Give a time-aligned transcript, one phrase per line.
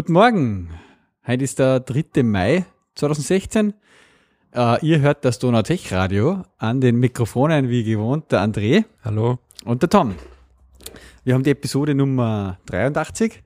[0.00, 0.70] Guten Morgen.
[1.26, 2.22] Heute ist der 3.
[2.22, 2.64] Mai
[2.94, 3.74] 2016.
[4.54, 8.86] Äh, ihr hört das Donautech Radio an den Mikrofonen wie gewohnt der André.
[9.04, 9.40] Hallo.
[9.66, 10.14] Und der Tom.
[11.22, 13.42] Wir haben die Episode Nummer 83.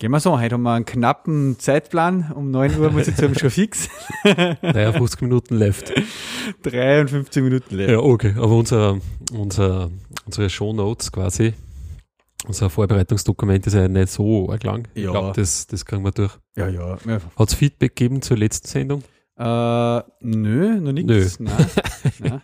[0.00, 2.32] Gehen wir so, heute haben wir einen knappen Zeitplan.
[2.34, 3.88] Um 9 Uhr muss ich zum schon fix.
[4.24, 5.92] 53 Minuten left.
[6.64, 7.90] 53 Minuten left.
[7.90, 8.34] Ja, okay.
[8.36, 8.98] Aber unser,
[9.32, 9.88] unser,
[10.26, 11.54] unsere Shownotes quasi,
[12.46, 14.88] unser Vorbereitungsdokument ist ja nicht so arg lang.
[14.94, 15.10] Ich Ja.
[15.10, 16.32] glaube, das, das kriegen wir durch.
[16.56, 16.96] Ja, ja.
[17.36, 19.02] Hat es Feedback gegeben zur letzten Sendung?
[19.36, 21.38] Äh, nö, noch nichts.
[21.38, 21.66] Nein.
[22.18, 22.40] Nein.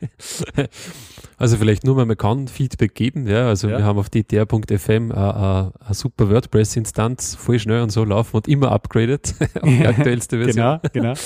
[1.37, 3.49] Also vielleicht nur mal, man kann Feedback geben, ja.
[3.49, 3.79] Also Ja.
[3.79, 8.49] wir haben auf dtr.fm eine, eine, eine super WordPress-Instanz, voll schnell und so laufen und
[8.49, 10.81] immer upgraded auf die aktuellste Version.
[10.93, 11.15] Genau, genau.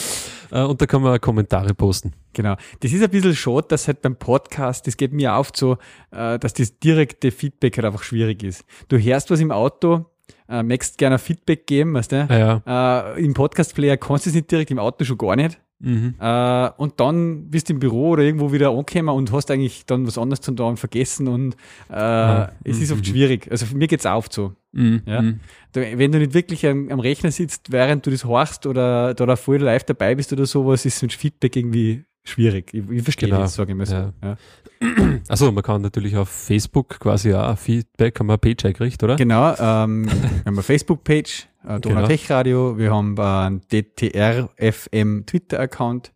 [0.51, 2.14] Äh, Und da kann man Kommentare posten.
[2.33, 2.56] Genau.
[2.81, 5.77] Das ist ein bisschen schade, dass halt beim Podcast, das geht mir oft so,
[6.11, 8.64] äh, dass das direkte Feedback halt einfach schwierig ist.
[8.89, 10.06] Du hörst was im Auto,
[10.48, 12.27] äh, möchtest gerne Feedback geben, weißt du?
[12.31, 13.12] Ah, ja.
[13.14, 15.61] Äh, Im Podcast-Player kannst du es nicht direkt, im Auto schon gar nicht.
[15.81, 16.15] Mhm.
[16.19, 20.07] Äh, und dann bist du im Büro oder irgendwo wieder angekommen und hast eigentlich dann
[20.07, 21.55] was anderes zu tun vergessen und
[21.89, 22.97] äh, Ah, es ist mhm.
[22.97, 23.48] oft schwierig.
[23.51, 24.55] Also für mir geht's auch oft so.
[24.73, 25.03] Mhm.
[25.07, 25.23] Ja.
[25.23, 25.41] Mhm.
[25.73, 29.59] Wenn du nicht wirklich am, am Rechner sitzt, während du das horchst oder da voll
[29.59, 32.73] live dabei bist oder sowas, ist mit Feedback irgendwie schwierig.
[32.75, 33.41] Ich, ich verstehe Genau.
[33.43, 33.95] das, sage ich mal so.
[33.95, 34.12] Ja.
[34.23, 34.37] Ja.
[35.29, 39.17] Also man kann natürlich auf Facebook quasi auch Feedback, haben wir eine Page eingerichtet, oder?
[39.17, 41.79] Genau, ähm, wir haben eine Facebook-Page, äh, Genau.
[41.81, 46.12] Donatech Radio, wir haben äh, einen DTR-FM Twitter-Account,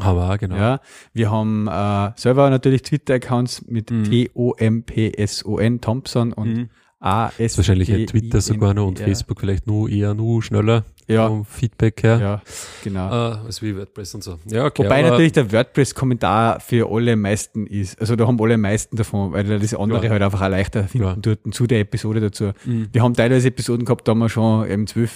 [0.00, 0.56] Haben wir auch, genau.
[0.56, 0.80] ja.
[1.12, 4.04] wir haben äh, selber natürlich Twitter-Accounts mit Mhm.
[4.04, 6.68] T-O-M-P-S-O-N, Thompson und Mhm.
[7.00, 11.28] A ist wahrscheinlich ein Twitter sogar noch und Facebook vielleicht nur eher nur schneller Ja,
[11.28, 12.18] vom Feedback her.
[12.20, 12.42] ja,
[12.84, 13.08] genau.
[13.08, 14.38] Äh, als wie WordPress und so.
[14.46, 14.84] Ja, okay.
[14.84, 17.98] Wobei natürlich der WordPress-Kommentar für alle am meisten ist.
[18.00, 20.10] Also da haben alle am meisten davon, weil das andere Ja.
[20.10, 21.16] halt einfach auch leichter finden Ja.
[21.16, 22.52] dort zu der Episode dazu.
[22.66, 22.88] Mhm.
[22.92, 25.10] Wir haben teilweise Episoden gehabt, da haben wir schon eben 12,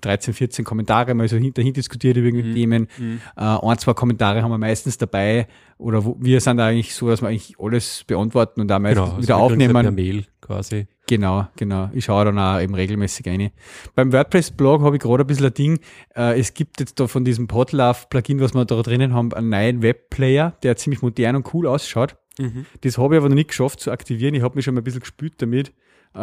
[0.00, 2.54] 13, 14 Kommentare mal so hinterhin diskutiert über irgendwelche Mhm.
[2.54, 2.88] Themen.
[2.98, 3.20] Mhm.
[3.36, 5.46] Äh, ein, zwei Kommentare haben wir meistens dabei.
[5.78, 9.14] Oder wo, wir sind eigentlich so, dass wir eigentlich alles beantworten und auch meistens Genau,
[9.16, 9.94] also wieder es ja Per aufnehmen.
[9.94, 10.86] Mail quasi.
[11.08, 11.88] Genau, genau.
[11.94, 13.50] Ich schaue dann auch eben regelmäßig rein.
[13.94, 15.80] Beim WordPress-Blog habe ich gerade ein bisschen ein Ding.
[16.14, 19.82] Äh, es gibt jetzt da von diesem Podlove-Plugin, was wir da drinnen haben, einen neuen
[19.82, 22.16] Webplayer, der ziemlich modern und cool ausschaut.
[22.38, 22.66] Mhm.
[22.82, 24.34] Das habe ich aber noch nicht geschafft zu aktivieren.
[24.34, 25.68] Ich habe mich schon mal ein bisschen gespült damit.
[26.14, 26.20] Äh,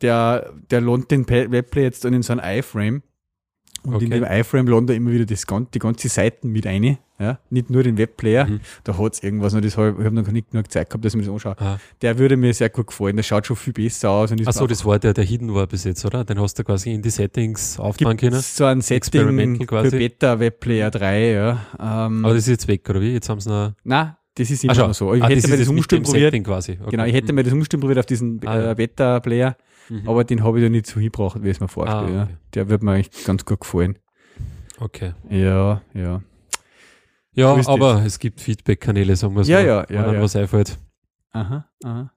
[0.00, 3.02] der, der lohnt den Webplayer jetzt dann in so ein iFrame.
[3.88, 4.20] Und in Okay.
[4.20, 6.98] dem iFrame lohnt er immer wieder das, die ganze Seiten mit rein.
[7.18, 7.38] Ja?
[7.48, 8.46] Nicht nur den Webplayer.
[8.46, 8.60] Mhm.
[8.84, 11.14] Da hat es irgendwas noch, das hab, ich habe noch nicht genug Zeit gehabt, dass
[11.14, 11.56] ich mir das anschaue.
[11.58, 11.78] Ah.
[12.02, 13.16] Der würde mir sehr gut gefallen.
[13.16, 14.30] Der schaut schon viel besser aus.
[14.32, 16.24] Und Achso, das war der, der hidden war bis jetzt, oder?
[16.24, 18.16] Den hast du quasi in die Settings können.
[18.16, 21.66] Gibt's so ein Setting für Beta Webplayer 3, ja.
[21.80, 23.12] Ähm, Aber das ist jetzt weg, oder wie?
[23.12, 23.72] Jetzt haben sie noch.
[23.84, 25.12] nein, das ist immer so.
[25.14, 26.34] Ich Ah, hätte das mir das umstellen probiert.
[26.34, 26.78] Okay.
[26.90, 28.70] Genau, ich hätte mir das umstellen probiert auf diesen Ah, ja.
[28.70, 29.56] äh, Beta-Player,
[29.88, 30.08] Mhm.
[30.08, 32.06] aber den habe ich da nicht so hingebracht, wie ich es mir vorstelle.
[32.06, 32.22] Ah, ja.
[32.24, 32.36] okay.
[32.54, 33.98] Der wird mir eigentlich ganz gut gefallen.
[34.78, 35.12] Okay.
[35.30, 36.22] Ja, ja.
[37.32, 39.52] Ja, So aber es gibt Feedback-Kanäle, sagen wir so.
[39.52, 40.22] Ja, ja, wenn ja, einem ja.
[40.22, 40.78] was einfällt.
[41.32, 42.10] Aha, aha.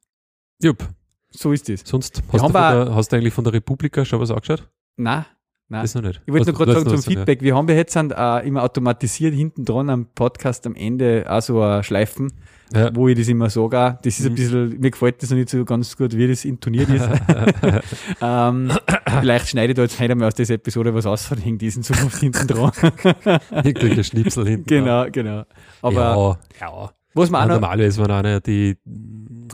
[0.62, 0.88] Jupp.
[1.32, 1.82] So ist es.
[1.86, 4.68] Sonst, hast du, der, hast du eigentlich von der Republika schon was angeschaut?
[4.98, 5.26] Nein,
[5.70, 5.82] nein.
[5.84, 6.22] Das noch nicht.
[6.26, 7.42] Ich wollte nur gerade sagen zum Feedback.
[7.42, 11.42] Wir haben ja jetzt sind, äh, immer automatisiert hinten dran am Podcast am Ende auch
[11.42, 12.34] so äh, Schleifen,
[12.74, 12.86] Ja.
[12.86, 12.92] Ja.
[12.96, 13.98] wo ich das immer sage.
[14.04, 14.36] Das ist ein Mhm.
[14.36, 17.08] bisschen, mir gefällt das noch nicht so ganz gut, wie das intoniert ist.
[18.22, 18.72] ähm,
[19.20, 21.84] vielleicht schneide ich da jetzt heute mal aus dieser Episode was aus und hänge diesen
[21.84, 22.72] Zukunft hinten dran.
[23.64, 24.68] Irgendwelche Schnipsel hinten.
[24.68, 24.86] dran.
[24.86, 25.44] genau, genau.
[25.82, 26.92] Aber ja, ja.
[27.14, 28.78] was man Ja, auch noch, normalerweise, wenn einer die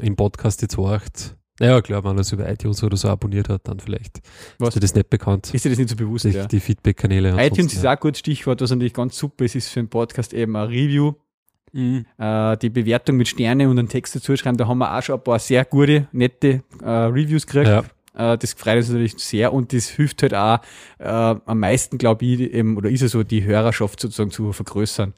[0.01, 3.67] im Podcast jetzt horcht, naja, klar, wenn er es über iTunes oder so abonniert hat,
[3.67, 4.21] dann vielleicht.
[4.59, 4.69] Was?
[4.69, 5.53] Ist dir das nicht bekannt?
[5.53, 6.23] ist dir das nicht so bewusst?
[6.23, 6.45] Sich Ja.
[6.47, 7.35] Die Feedback-Kanäle.
[7.43, 7.91] iTunes ist ja.
[7.91, 10.67] auch ein gutes Stichwort, was natürlich ganz super ist, ist für einen Podcast eben ein
[10.67, 11.13] Review.
[11.71, 12.06] Mhm.
[12.18, 14.56] äh, die Bewertung mit Sterne und einen Text dazu schreiben.
[14.56, 17.68] Da haben wir auch schon ein paar sehr gute, nette äh, Reviews gekriegt.
[17.68, 17.83] Ja.
[18.33, 20.59] Äh, das freut uns natürlich sehr und das hilft halt auch
[21.00, 25.13] äh, am meisten, glaube ich, eben, oder ist es so, die Hörerschaft sozusagen zu vergrößern.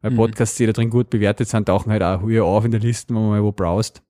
[0.00, 0.16] Weil Mhm.
[0.16, 3.12] Podcasts, die da drin gut bewertet sind, tauchen halt auch höher auf in der Liste,
[3.12, 4.02] wenn man mal wo browst.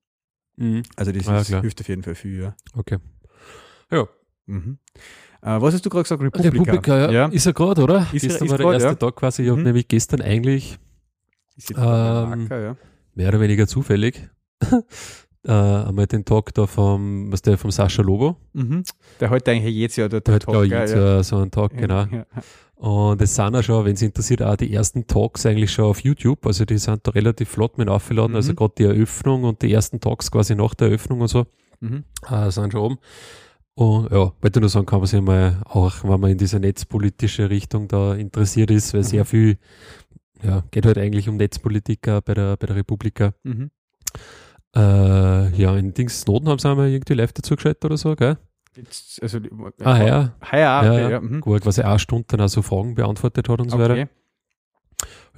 [0.56, 0.82] Mhm.
[0.96, 1.60] Also das Ja, ist, klar.
[1.62, 2.42] hilft auf jeden Fall viel.
[2.42, 2.56] Ja.
[2.74, 2.98] Okay.
[3.90, 4.08] Ja.
[4.46, 4.78] Mhm.
[5.42, 6.22] Äh, was hast du gerade gesagt?
[6.22, 6.48] Republika.
[6.62, 7.10] Republika, ja.
[7.10, 7.26] ja.
[7.28, 8.06] Ist er gerade, oder?
[8.12, 8.94] Ist er- gestern ist war der grad, erste ja.
[8.94, 9.42] Tag quasi.
[9.42, 9.64] Ich habe Mhm.
[9.66, 10.78] nämlich gestern eigentlich
[11.70, 12.76] Ähm, Marker, ja.
[13.14, 14.28] mehr oder weniger zufällig
[15.46, 18.36] äh, einmal den Tag da vom, was der vom Sascha Lobo.
[18.52, 18.82] Mhm.
[19.20, 21.16] Der hat eigentlich jedes Jahr dort Der hat, Talk, glaube ich, gell, jetzt ja.
[21.16, 21.22] ja.
[21.22, 22.04] so einen Tag, genau.
[22.04, 22.26] Ja.
[22.76, 26.00] Und es sind auch schon, wenn es interessiert, auch die ersten Talks eigentlich schon auf
[26.00, 26.44] YouTube.
[26.46, 28.32] Also die sind da relativ flott mit aufgeladen.
[28.32, 28.36] Mhm.
[28.36, 31.46] Also gerade die Eröffnung und die ersten Talks quasi nach der Eröffnung und so
[31.80, 32.04] Mhm.
[32.30, 32.98] äh, sind schon oben.
[33.74, 37.50] Und ja, wollte nur sagen, kann man sich mal auch, wenn man in diese netzpolitische
[37.50, 39.04] Richtung da interessiert ist, weil Mhm.
[39.04, 39.58] sehr viel
[40.42, 43.32] ja, geht halt eigentlich um Netzpolitiker bei der, bei der Republika.
[43.42, 43.70] Mhm.
[44.76, 48.36] Äh, ja, in Dings Snowden haben sie einmal irgendwie live dazugeschaltet oder so, gell?
[48.76, 49.50] Jetzt, also, die-
[49.82, 50.32] Ah, ja.
[50.52, 51.10] Heuer, Ja, ja.
[51.10, 51.20] ja.
[51.20, 51.40] mhm.
[51.44, 53.94] Wo er quasi eine Stunde dann auch so Fragen beantwortet hat und so weiter.
[53.94, 54.06] Okay,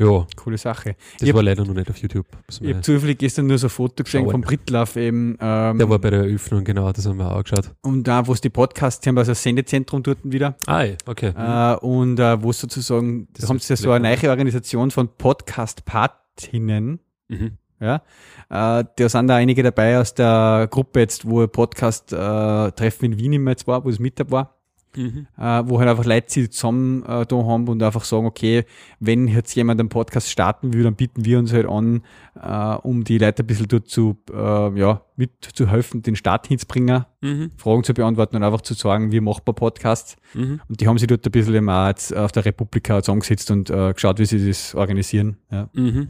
[0.00, 0.96] Ja, coole Sache.
[1.18, 2.26] das Ich war leider noch nicht auf YouTube.
[2.48, 4.30] Ich habe zufällig gestern nur so ein Foto gesehen Schauen.
[4.32, 5.36] vom Brittlauf eben.
[5.40, 7.70] Ähm, Der war bei der Eröffnung, genau, das haben wir auch geschaut.
[7.82, 10.56] und da, wo es die Podcasts haben, also das Sendezentrum dort wieder.
[10.66, 11.32] Ah, ja, okay.
[11.36, 14.90] Äh, und äh, wo es sozusagen, Das da haben sie ja so eine neue Organisation
[14.90, 17.00] von Podcast-Patinnen.
[17.28, 17.57] Mhm.
[17.80, 18.02] Ja,
[18.50, 23.32] äh, da sind da einige dabei aus der Gruppe jetzt, wo ein Podcast-Treffen in Wien
[23.34, 24.54] immer jetzt war, wo es mit dabei war.
[24.96, 25.26] Mhm.
[25.36, 28.64] äh, wo halt einfach Leute sich zusammen äh, da haben und einfach sagen, okay,
[29.00, 32.02] wenn jetzt jemand einen Podcast starten will, dann bieten wir uns halt an,
[32.40, 37.50] äh, um die Leute ein bisschen dazu, äh, ja, mitzuhelfen, den Start hinzubringen, Mhm.
[37.58, 40.16] Fragen zu beantworten und einfach zu sagen, wie macht man Podcasts.
[40.34, 40.60] Mhm.
[40.68, 43.70] Und die haben sich dort ein bisschen eben auch jetzt auf der Republika zusammengesetzt und
[43.70, 45.36] äh, geschaut, wie sie das organisieren.
[45.50, 45.68] Ja.
[45.74, 46.08] Mhm.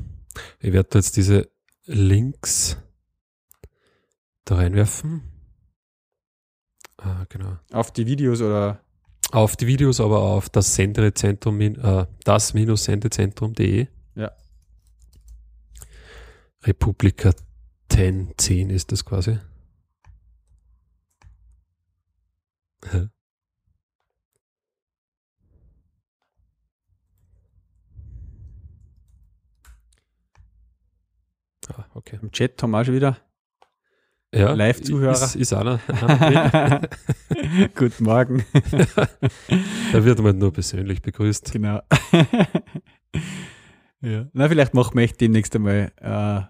[0.60, 1.48] Ich werde da jetzt diese
[1.88, 2.76] Links
[4.44, 5.22] da reinwerfen.
[6.98, 7.58] Ah, genau.
[7.72, 8.80] Auf die Videos oder
[9.32, 13.86] Auf die Videos, aber auf das Sendezentrum, äh, das-sendezentrum.de.
[14.14, 14.32] Ja.
[16.62, 17.32] Republika
[17.90, 19.38] 10, 10 ist das quasi.
[22.90, 23.08] Hä?
[31.68, 32.18] Ah, okay.
[32.22, 33.18] im Chat haben wir auch schon wieder.
[34.34, 35.12] Ja, Live-Zuhörer.
[35.12, 35.80] Ist, ist einer.
[37.74, 38.44] Guten Morgen.
[39.92, 41.50] da wird man nur persönlich begrüßt.
[41.52, 41.80] Genau.
[44.02, 44.26] ja.
[44.32, 46.40] Na, vielleicht machen wir echt demnächst einmal, äh,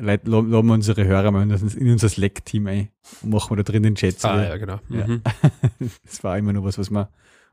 [0.00, 2.88] Leute, laden wir unsere Hörer mal in unser- Slack-Team ein
[3.22, 4.22] und machen wir da drin den Chat.
[4.24, 4.42] Ah, so.
[4.42, 4.80] ja, genau.
[4.90, 5.06] Ja.
[5.06, 5.22] Mhm.
[6.04, 7.08] Das war immer noch was, was wir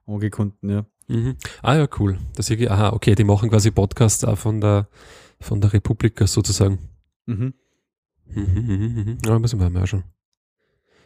[0.05, 0.85] angekunden, ja.
[1.07, 1.37] Mhm.
[1.61, 2.17] Ah ja, cool.
[2.35, 4.87] Das ich, aha, okay, die machen quasi Podcasts auch von der,
[5.39, 6.79] von der Republika sozusagen.
[7.29, 7.53] Mhm.
[8.25, 9.17] Mhm, mhm, mhm.
[9.23, 10.03] Ja, müssen wir mal schon.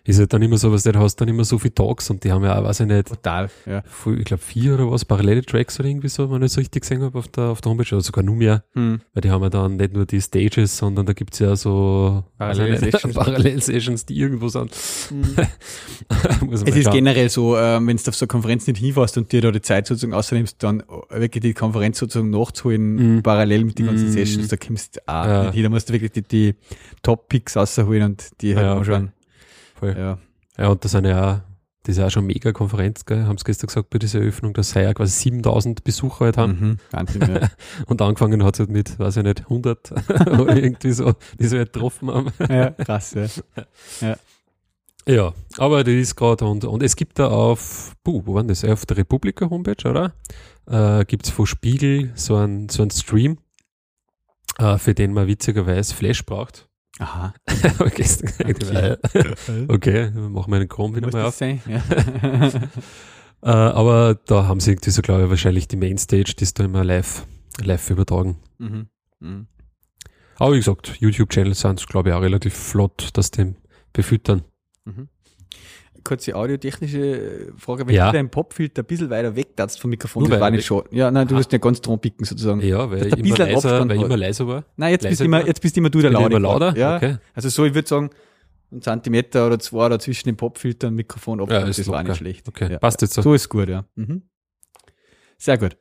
[0.05, 2.31] Ist halt dann immer so, was du hast dann immer so viele Talks und die
[2.33, 3.83] haben ja auch, weiß ich nicht, Total, ja.
[4.17, 7.01] ich glaube vier oder was, parallele Tracks oder irgendwie so, wenn ich es richtig gesehen
[7.03, 9.00] habe auf der, auf der Homepage, oder sogar nur mehr, Hm.
[9.13, 12.77] weil die haben ja dann nicht nur die Stages, sondern da gibt's ja so Parallel
[12.79, 13.13] Sessions.
[13.15, 14.71] Parallel-Sessions, die irgendwo sind.
[16.41, 16.94] Man Es ist schauen.
[16.94, 19.61] generell so, ähm, wenn du auf so eine Konferenz nicht hinfährst und dir da die
[19.61, 23.23] Zeit sozusagen außernimmst, dann äh, wirklich die Konferenz sozusagen nachzuholen, Mhm.
[23.23, 24.11] parallel mit den ganzen Mhm.
[24.11, 25.44] Sessions, da kommst du auch Ja.
[25.45, 25.63] nicht hin.
[25.63, 26.55] Da musst du wirklich die, die
[27.03, 29.11] Top-Picks rausholen und die halt Ja, anschauen.
[29.83, 29.97] Voll.
[29.97, 30.18] Ja.
[30.57, 31.39] Ja, und das sind ja auch,
[31.83, 33.25] das ist ja auch schon mega Konferenz, gell?
[33.25, 36.59] haben sie gestern gesagt bei dieser Eröffnung, dass sie ja quasi 7000 Besucher halt haben.
[36.59, 36.77] Mhm.
[36.91, 37.50] Wahnsinn, ja.
[37.88, 39.91] Und angefangen hat es halt mit, weiß ich nicht, 100
[40.39, 42.31] oder irgendwie so, die sie halt getroffen haben.
[42.50, 43.15] ja, krass,
[44.01, 44.15] ja.
[45.06, 48.63] Ja, aber das ist gerade und, und es gibt da auf, puh, wo war das?
[48.63, 50.13] Auf der Republika Homepage, oder?
[50.65, 53.38] Äh, gibt es von Spiegel so einen so einen Stream,
[54.59, 56.69] äh, für den man witzigerweise Flash braucht.
[57.00, 57.34] Aha.
[57.80, 58.06] Okay.
[58.45, 58.98] okay.
[59.68, 61.36] okay, machen wir den Chrome wieder mal das auf.
[61.36, 61.62] sein?
[61.68, 62.51] Ja.
[63.45, 66.63] Äh, aber da haben sie irgendwie so, glaube ich, wahrscheinlich die Mainstage, die ist da
[66.63, 67.28] immer live,
[67.62, 68.38] live übertragen.
[68.57, 68.88] mhm.
[69.19, 69.48] Mhm.
[70.38, 73.53] Aber wie gesagt, YouTube-Channels sind, glaube ich, auch relativ flott, dass die
[73.91, 74.44] befüttern.
[74.86, 75.10] Mhm.
[76.03, 78.07] Kurze audiotechnische Frage, wenn Ja.
[78.07, 80.83] du deinen Popfilter ein bisschen weiter weg darfst vom Mikrofon, Nur das war nicht schon.
[80.91, 81.39] Ja, nein, du Ah.
[81.39, 82.62] wirst ja ganz dran picken sozusagen.
[82.62, 84.05] Ja, weil ich immer leiser, weil ich hat.
[84.07, 84.65] immer leiser war.
[84.75, 86.75] Nein, jetzt bist, Leiser du immer, jetzt bist du immer du der immer lauter?
[86.77, 86.98] Ja.
[86.98, 87.17] Okay.
[87.33, 88.10] Also so, ich würde sagen,
[88.72, 91.98] ein Zentimeter oder zwei da zwischen dem Popfilter und Mikrofon ab, Ja, das ist war
[92.00, 92.10] locker.
[92.10, 92.48] nicht schlecht.
[92.48, 92.79] Okay, ja.
[92.79, 93.22] passt jetzt so.
[93.22, 93.86] So ist gut, ja.
[93.95, 94.24] Mhm.
[95.38, 95.77] Sehr gut.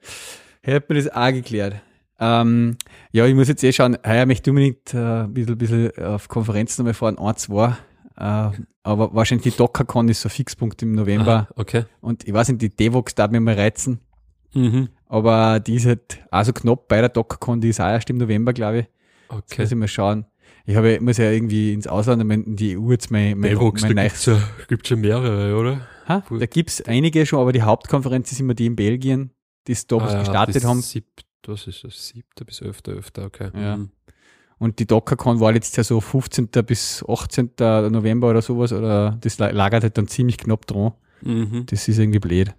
[0.66, 1.76] Hat mir das auch geklärt.
[2.20, 2.76] Ähm,
[3.10, 6.28] ja, ich muss jetzt eh schauen, heuer möchte ich unbedingt äh, ein bisschen, bisschen auf
[6.28, 7.76] Konferenzen nochmal fahren, ein, zwei.
[8.16, 8.50] Äh,
[8.82, 11.32] aber wahrscheinlich die DockerCon ist so ein Fixpunkt im November.
[11.32, 11.84] Aha, okay.
[12.00, 14.00] Und ich weiß nicht, die Devox darf mich mal reizen.
[14.54, 14.88] Mhm.
[15.08, 18.18] Aber die ist halt auch so knapp bei der DockerCon, die ist auch erst im
[18.18, 18.84] November, glaube ich.
[18.84, 19.62] Jetzt Okay.
[19.62, 20.26] muss ich mal schauen.
[20.66, 23.96] Ich habe, muss ja irgendwie ins Ausland, in die EU jetzt mein, mein, Devox, mein
[23.96, 24.38] da gibt's ja,
[24.68, 25.80] gibt's ja mehrere, oder?
[26.08, 26.22] Ha?
[26.28, 29.30] Da gibt's einige schon, aber die Hauptkonferenz ist immer die in Belgien,
[29.66, 30.80] die es da was Ah, ja, gestartet haben.
[30.82, 31.06] Sieb,
[31.46, 32.08] was ist das?
[32.08, 33.50] Siebter bis elfter, elfter, okay.
[33.54, 33.76] Ja.
[33.78, 33.90] Mhm.
[34.62, 36.48] Und die DockerCon war jetzt ja so 15.
[36.64, 37.50] bis 18.
[37.90, 40.92] November oder sowas, oder das la- lagert halt dann ziemlich knapp dran.
[41.22, 41.66] Mhm.
[41.66, 42.54] Das ist irgendwie blöd.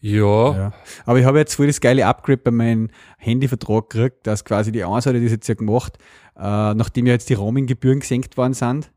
[0.00, 0.72] Ja, Ja.
[1.06, 2.88] Aber ich habe jetzt voll das geile Upgrade bei meinem
[3.18, 5.96] Handyvertrag gekriegt, dass quasi die Ansage, die ist jetzt ja gemacht,
[6.36, 8.90] äh, nachdem ja jetzt die Roaminggebühren gesenkt worden sind,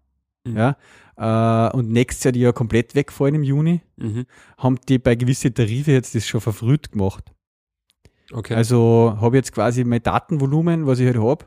[0.46, 0.58] Mhm.
[0.58, 0.78] ja,
[1.16, 4.26] äh, und nächstes Jahr die ja komplett wegfallen im Juni, Mhm.
[4.58, 7.32] haben die bei gewissen Tarife jetzt das schon verfrüht gemacht.
[8.34, 8.56] Okay.
[8.56, 11.46] Also habe ich jetzt quasi mein Datenvolumen, was ich halt habe,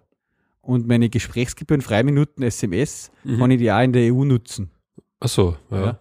[0.63, 3.39] und meine Gesprächsgebühren, Freiminuten, SMS, mhm.
[3.39, 4.71] kann ich die auch in der EU nutzen.
[5.21, 5.85] Ach so, ja.
[5.85, 6.01] Ja.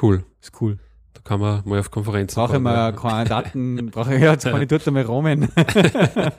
[0.00, 0.24] Cool.
[0.40, 0.78] Ist cool.
[1.14, 4.62] Da kann man mal auf Konferenzen Brauche ich mal Kandidaten, brauche ich, ja, jetzt kann
[4.62, 5.48] ich dort einmal romen.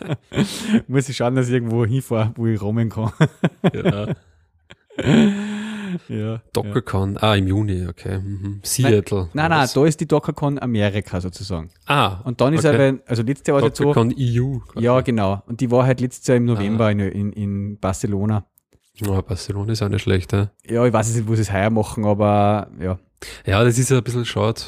[0.87, 3.11] Muss ich schauen, dass ich irgendwo hinfahre, wo ich romen kann.
[3.73, 4.07] Ja.
[6.09, 6.41] ja.
[6.53, 8.19] DockerCon, ah, im Juni, okay.
[8.19, 8.59] Mhm.
[8.63, 9.29] Seattle.
[9.33, 9.73] Nein, nein, Was?
[9.73, 11.69] da ist die DockerCon Amerika sozusagen.
[11.85, 12.89] Ah, Und dann ist Okay.
[12.91, 14.57] aber, also letztes Jahr war es so, DockerCon EU.
[14.79, 15.41] ja, genau.
[15.47, 16.91] Und die war halt letztes Jahr im November Ah.
[16.91, 18.45] in, in, in Barcelona.
[19.07, 20.51] Oh, Barcelona ist auch nicht schlecht, ja.
[20.67, 22.99] Ja, ich weiß nicht, wo sie es heuer machen, aber ja.
[23.45, 24.61] Ja, das ist ja ein bisschen schade.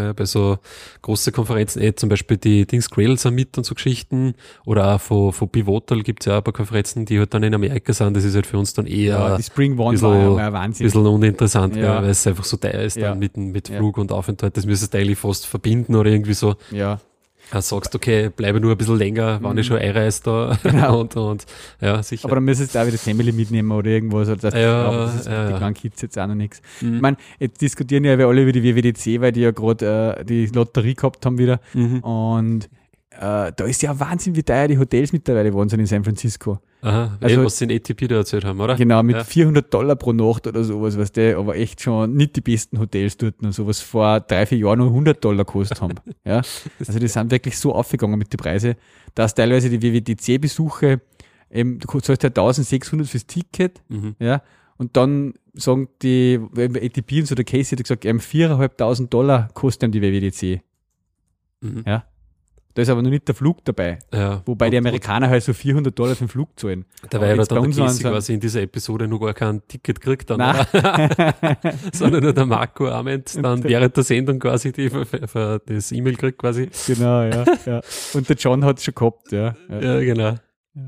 [0.00, 0.58] Gell, bei so
[1.02, 5.32] große Konferenzen, eh, zum Beispiel die Dings Grail Summit und so Geschichten oder auch von,
[5.32, 8.16] von Pivotal gibt's ja auch ein paar Konferenzen, die halt dann in Amerika sind.
[8.16, 10.86] Das ist halt für uns dann eher ja, die Spring One bisschen- war ja Wahnsinn.
[10.86, 11.94] bisschen uninteressant, Ja.
[11.94, 13.10] gell, weil es einfach so teuer ist Ja.
[13.10, 13.68] dann mit, mit.
[13.68, 14.56] Flug und Aufenthalt.
[14.56, 16.56] Das müsstest du eigentlich fast verbinden oder irgendwie so.
[16.70, 16.98] Ja,
[17.58, 20.58] sagst, okay, bleibe nur ein bisschen länger, wann ich schon einreise da.
[20.62, 21.00] Genau.
[21.00, 21.46] und, und,
[21.80, 22.26] ja, sicher.
[22.26, 24.28] aber dann müsstest du auch wieder Family mitnehmen oder irgendwas.
[24.28, 25.58] Oder das, Ja, aber das ist ja, die ja.
[25.58, 26.62] kleinen Kids jetzt auch noch nichts.
[26.80, 26.96] Mhm.
[26.96, 30.24] Ich meine, jetzt diskutieren ja wir alle über die WWDC, weil die ja gerade äh,
[30.24, 31.60] die Lotterie gehabt haben wieder.
[31.74, 32.00] Mhm.
[32.00, 32.68] Und
[33.20, 36.58] äh, da ist ja Wahnsinn, wie teuer die Hotels mittlerweile geworden sind in San Francisco.
[36.82, 38.74] Aha, Also- was sie in ATP da erzählt haben, oder?
[38.76, 39.24] Genau, mit Ja.
[39.24, 43.18] 400 Dollar pro Nacht oder sowas, weißt du, aber echt schon nicht die besten Hotels
[43.18, 45.96] dort und sowas vor drei, vier Jahren nur 100 Dollar gekostet haben.
[46.24, 46.40] ja,
[46.78, 48.74] also die sind wirklich so aufgegangen mit den Preisen,
[49.14, 51.00] dass teilweise die WWDC-Besuche,
[51.50, 54.14] eben, du zahlst ja 1600 fürs Ticket, Mhm.
[54.18, 54.40] ja,
[54.78, 59.92] und dann sagen die, ATP und so, der Casey hat gesagt, eben 4.500 Dollar kostet
[59.92, 60.62] die WWDC.
[61.60, 61.82] Mhm.
[61.86, 62.04] Ja.
[62.74, 63.98] Da ist aber noch nicht der Flug dabei.
[64.14, 64.42] Ja.
[64.46, 66.84] Wobei Und- die Amerikaner halt so 400 Dollar für den Flug zahlen.
[67.10, 69.60] Da Aber war ja jetzt dann der sie- quasi in dieser Episode noch gar kein
[69.66, 70.38] Ticket gekriegt, dann,
[71.92, 76.16] sondern nur der Marco Ament dann während der Sendung quasi die, für, für das E-Mail
[76.16, 76.68] kriegt quasi.
[76.86, 77.80] Genau, ja, ja.
[78.14, 79.54] Und der John hat es schon gehabt, ja.
[79.68, 79.80] ja.
[79.80, 80.34] Ja, genau.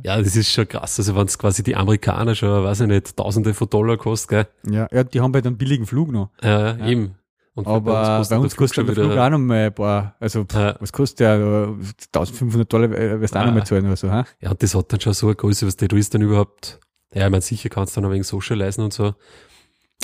[0.04, 0.98] Ja, das ist schon krass.
[1.00, 4.46] Also wenn es quasi die Amerikaner schon, weiß ich nicht, Tausende von Dollar kostet, gell?
[4.74, 6.30] Ja, ja, die haben halt einen billigen Flug noch.
[6.42, 7.16] Ja, eben.
[7.54, 10.76] Und Aber bei uns kostet der Flug auch noch mal ein paar, also pff, Ja.
[10.80, 11.34] was kostet der?
[11.38, 11.66] äh,
[12.14, 13.54] 1500 Dollar äh, wirst du auch noch Ah.
[13.56, 14.24] mal zahlen oder so, ha?
[14.40, 16.80] Ja, und das hat dann schon so eine Größe, was du ist dann überhaupt,
[17.12, 19.14] ja, ich meine, sicher kannst du dann ein wenig socialisen und so.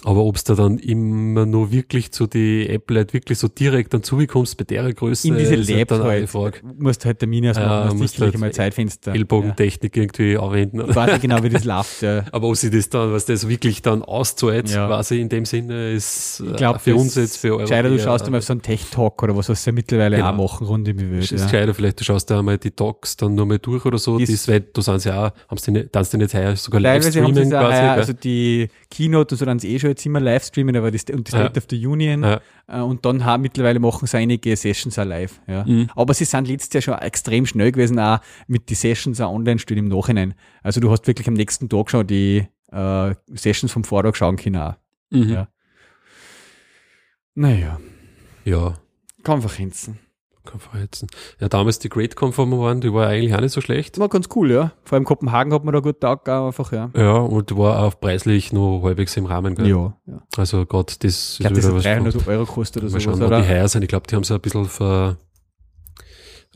[0.05, 4.03] Aber ob du dann immer nur wirklich zu die Apple halt wirklich so direkt dann
[4.05, 6.61] zubekommst bei der Größe, In diese ist Labs dann die halt, Frage.
[6.79, 9.13] musst halt Termine ausmachen, Ja, musst halt einmal Zeitfenster.
[9.15, 10.79] Ellbogentechnik irgendwie anwenden.
[10.81, 10.89] Ja.
[10.89, 12.25] Ich weiß nicht genau, wie das läuft, ja.
[12.33, 14.87] Aber ob sie das dann, was das wirklich dann auszahlt, Ja.
[14.87, 18.05] quasi in dem Sinne, ist Ich glaube, äh, für uns jetzt, für Gescheiter, du Europäer,
[18.05, 20.29] schaust einmal auf so einen Tech-Talk oder was, was sie ja mittlerweile Genau.
[20.31, 21.33] auch machen, rund im Welt.
[21.33, 21.73] ist Ja.
[21.75, 24.61] vielleicht du schaust da einmal die Docs dann nochmal durch oder so, Ist- das, weil
[24.61, 26.81] da sind sie auch, haben sie nicht, tanzt die nicht heuer sogar
[27.49, 30.77] es auch, quasi, heuer, also die Keynote und so dann eh schon jetzt immer Livestreamen,
[30.77, 31.59] aber die, Sta- und die State Ja.
[31.63, 32.41] of the Union Ja.
[32.67, 35.41] äh, und dann haben mittlerweile machen sie einige Sessions auch live.
[35.47, 35.65] Ja.
[35.65, 35.89] Mhm.
[35.97, 39.59] Aber sie sind letztes Jahr schon extrem schnell gewesen, auch mit die Sessions auch online
[39.59, 40.35] stehen im Nachhinein.
[40.63, 44.57] Also du hast wirklich am nächsten Tag schon die äh, Sessions vom Vortag schauen können
[44.57, 44.75] auch.
[45.11, 45.29] Mhm.
[45.31, 45.49] Ja.
[47.35, 47.79] Naja,
[48.45, 48.75] ja.
[49.23, 49.99] Konferenzen.
[50.49, 51.07] Konferenzen.
[51.41, 53.99] Ja, damals die Great Conform waren, die war eigentlich auch nicht so schlecht.
[53.99, 54.73] War ganz cool, ja.
[54.85, 56.91] Vor allem Kopenhagen hat man da gut taugt, einfach, ja.
[56.97, 59.55] Ja, und war auch preislich noch halbwegs im Rahmen.
[59.55, 59.69] Gell?
[59.69, 60.23] Ja, ja.
[60.37, 63.05] Also Gott, das Ich glaube, das wieder hat 300 von- Euro gekostet oder Mal sowas,
[63.19, 63.49] schauen, ob die oder?
[63.49, 63.83] heuer sind.
[63.83, 65.17] Ich glaube, die haben sie ein bisschen ver,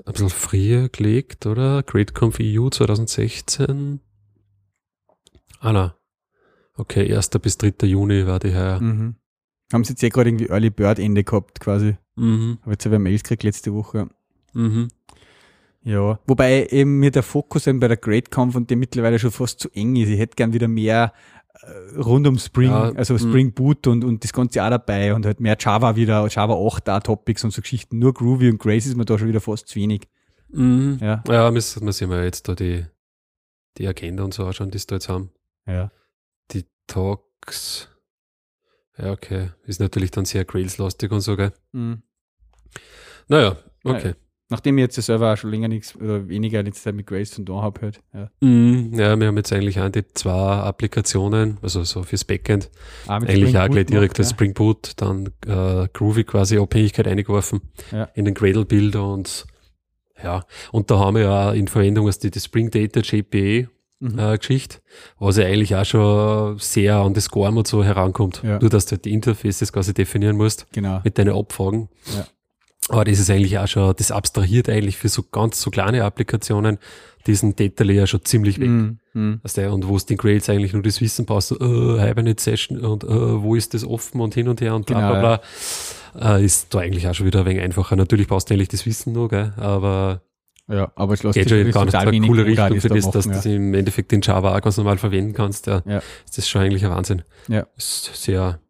[0.04, 1.82] ein bisschen früher gelegt, oder?
[1.82, 4.00] GreatConf EU 2016.
[5.60, 5.94] Ah, na.
[6.76, 7.28] Okay, 1.
[7.40, 7.86] bis 3.
[7.86, 8.80] Juni war die heuer.
[8.80, 9.16] Mhm.
[9.72, 11.96] Haben sie jetzt eh gerade irgendwie Early Bird Ende gehabt, quasi.
[12.16, 12.58] Mhm.
[12.62, 14.08] Habe jetzt aber Mails gekriegt letzte Woche.
[14.52, 14.88] Mhm.
[15.84, 19.32] Ja, wobei eben mir der Fokus eben bei der Great Conf und der mittlerweile schon
[19.32, 20.08] fast zu eng ist.
[20.08, 21.12] Ich hätte gern wieder mehr
[21.54, 23.18] äh, rund um Spring, Ja, also mm.
[23.18, 26.86] Spring Boot und, und das Ganze auch dabei und halt mehr Java wieder, Java 8
[26.86, 27.98] da Topics und so Geschichten.
[27.98, 30.08] Nur Groovy und Grace ist mir da schon wieder fast zu wenig.
[30.50, 30.98] Mhm.
[31.00, 31.24] Ja.
[31.26, 32.84] Ja, müssen wir sehen wir jetzt da die,
[33.78, 35.30] die Agenda und so anschauen, die sie da jetzt haben.
[35.66, 35.90] Ja.
[36.52, 37.88] Die Talks.
[38.98, 39.50] Ja, okay.
[39.64, 41.52] Ist natürlich dann sehr Grails-lastig und so, gell?
[41.72, 42.02] Mhm.
[43.28, 44.14] Naja, okay.
[44.48, 47.30] Nachdem ich jetzt ja selber auch schon länger nichts oder weniger letzte Zeit mit Grace
[47.30, 48.02] zu tun habe, halt.
[48.12, 48.30] Ja.
[48.40, 48.92] Mhm.
[48.92, 52.70] Ja, wir haben jetzt eigentlich auch die zwei Applikationen, also so fürs Backend,
[53.06, 57.08] Auch mit eigentlich Spring auch gleich direkt das Spring Boot, dann äh, Groovy quasi Abhängigkeit
[57.08, 58.10] eingeworfen Ja.
[58.14, 59.46] in den Gradle-Builder und
[60.22, 63.70] ja, und da haben wir ja auch in Verwendung als die, die Spring Data JPA
[64.02, 64.18] Mhm.
[64.18, 64.78] äh, Geschichte,
[65.18, 68.42] was ja eigentlich auch schon sehr an das Gorm und so herankommt.
[68.44, 68.58] Ja.
[68.58, 71.00] Nur, dass du halt die Interfaces quasi definieren musst Genau.
[71.04, 71.88] mit deinen Abfragen.
[72.16, 72.26] Ja.
[72.88, 76.78] Aber das ist eigentlich auch schon, das abstrahiert eigentlich für so ganz so kleine Applikationen
[77.28, 78.68] diesen Data Layer schon ziemlich weg.
[78.68, 79.40] Mhm.
[79.44, 82.42] Weißt du, und wo es den Grades eigentlich nur das Wissen brauchst, so, äh, Hibernate
[82.42, 85.40] Session und äh, wo ist das offen und hin und her und bla Genau, bla
[86.16, 87.94] bla, äh, ist da eigentlich auch schon wieder ein wenig einfacher.
[87.94, 89.52] Natürlich brauchst du eigentlich das Wissen noch, gell?
[89.58, 90.22] aber
[90.68, 93.24] Ja, aber es lässt geht schon gar nicht eine coole Richtung für da das, dass
[93.24, 95.66] du machen, das im Endeffekt in Java auch ganz normal verwenden kannst.
[95.66, 95.82] Ja.
[95.86, 96.02] Ja.
[96.24, 97.22] Ist das schon eigentlich ein Wahnsinn.
[97.48, 97.66] Ja.
[97.76, 98.60] Ist sehr,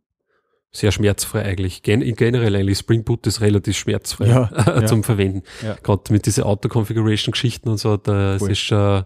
[0.71, 1.83] sehr schmerzfrei eigentlich.
[1.83, 5.43] Gen generell eigentlich Spring Boot ist relativ schmerzfrei Ja, zum Verwenden.
[5.63, 5.77] Ja.
[5.83, 8.51] Gerade mit diesen Auto-Configuration-Geschichten und so, das Voll.
[8.51, 9.05] ist schon,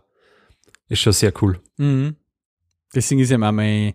[0.88, 1.60] ist schon sehr cool.
[1.76, 2.16] Mhm.
[2.94, 3.94] Deswegen ist ja auch mein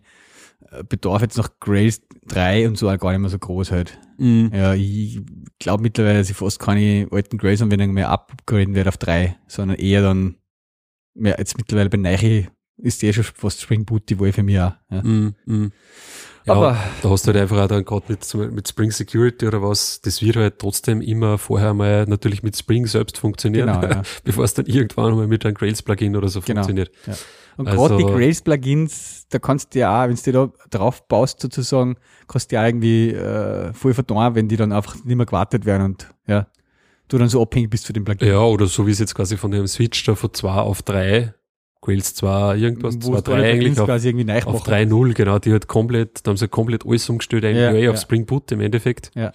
[0.87, 3.99] Bedarf jetzt nach Grails 3 und so auch gar nicht mehr so groß halt.
[4.17, 5.19] Ja, ich
[5.59, 10.01] glaube mittlerweile, dass ich fast keine alten Grails-Anwendungen mehr upgraden werde auf 3, sondern eher
[10.03, 10.35] dann,
[11.15, 14.59] ja, jetzt mittlerweile bei Neiche ist eh schon fast Spring Boot die Wahl für mich
[14.59, 14.73] auch.
[14.89, 15.01] Ja.
[15.03, 15.71] Mm, mm.
[16.45, 19.61] Ja, Aber- da hast du halt einfach auch dann gerade mit, mit Spring Security oder
[19.61, 24.01] was, das wird halt trotzdem immer vorher mal natürlich mit Spring selbst funktionieren, Genau, ja.
[24.23, 26.61] bevor es dann irgendwann mal mit einem Grails-Plugin oder so Genau.
[26.63, 26.91] funktioniert.
[27.57, 31.39] Und Also- gerade die Grails-Plugins, da kannst du ja auch, wenn du da drauf baust
[31.41, 31.95] sozusagen,
[32.27, 35.83] kannst du ja irgendwie äh, voll verdauen, wenn die dann einfach nicht mehr gewartet werden
[35.85, 36.47] und ja,
[37.07, 38.27] du dann so abhängig bist von dem Plugin.
[38.27, 41.33] Ja, oder so wie es jetzt quasi von dem Switch da von 2 auf 3,
[41.81, 44.71] Grails 2, irgendwas, Wo 2, du alle 3 eigentlich auf, quasi irgendwie auf machen.
[44.71, 47.91] 3.0, genau, die hat komplett, da haben sie komplett alles umgestellt, eigentlich Ja, ja.
[47.91, 49.11] auf Spring Boot im Endeffekt.
[49.15, 49.33] Ja.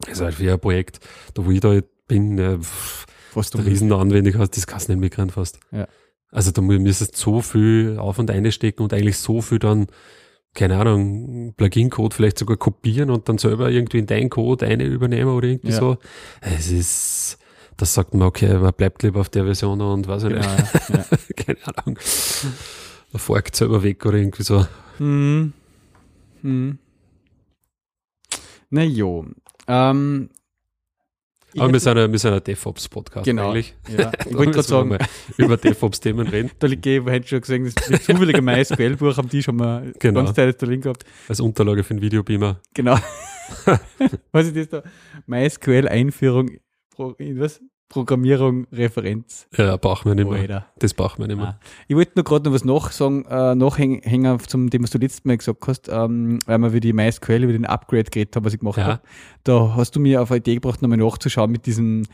[0.00, 0.98] Das ist halt wie ein Projekt,
[1.34, 5.00] da wo ich da bin, äh, pff, Fast der Riesenanwendung hast, das kannst du nicht
[5.00, 5.58] mitkriegen fast.
[5.72, 5.88] Ja.
[6.34, 9.86] Also da müsstest so viel auf und einstecken und eigentlich so viel dann,
[10.52, 15.30] keine Ahnung, Plugin-Code vielleicht sogar kopieren und dann selber irgendwie in deinen Code eine übernehmen
[15.30, 15.78] oder irgendwie Ja.
[15.78, 15.96] so.
[16.40, 17.38] Es ist,
[17.76, 20.88] das sagt man, okay, man bleibt lieber auf der Version und weiß ich Genau, nicht,
[20.90, 20.96] ja.
[20.96, 21.04] ja.
[21.36, 21.98] keine Ahnung.
[23.12, 24.66] Man forkt selber weg oder irgendwie so.
[24.98, 25.52] Hm.
[26.42, 26.78] Hm.
[28.70, 29.24] Na jo.
[29.68, 30.30] Ähm,
[31.60, 33.50] Aber wir hätte- sind ein, wir sind ein DevOps-Podcast Genau.
[33.50, 33.74] eigentlich.
[33.96, 34.98] ja, ich wollte gerade sagen,
[35.36, 36.50] über DevOps-Themen reden.
[36.58, 39.56] da liegt eh, wir hätten schon gesehen, das ist zufällig ein MySQL-Buch, haben die schon
[39.56, 40.24] mal Genau.
[40.24, 41.04] ganz Teil der Link gehabt.
[41.28, 42.60] Als Unterlage für den Videobeamer.
[42.74, 42.96] Genau.
[44.32, 44.82] Was ist das da?
[45.26, 46.50] MySQL-Einführung,
[46.90, 47.60] Pro, was?
[47.88, 49.46] Programmierung, Referenz.
[49.56, 50.40] Ja, brauchen wir nicht mehr.
[50.40, 50.66] Alter.
[50.78, 51.48] Das brauchen wir nicht mehr.
[51.48, 51.60] Ah.
[51.86, 55.36] Ich wollte nur gerade noch was nachsagen, äh, nachhängen zum dem, was du letztes Mal
[55.36, 58.60] gesagt hast, ähm, weil wir über die MySQL, über den Upgrade geredet haben, was ich
[58.60, 58.84] gemacht Ja.
[58.84, 59.00] habe.
[59.44, 62.04] Da hast du mir auf eine Idee gebracht, nochmal nachzuschauen mit diesem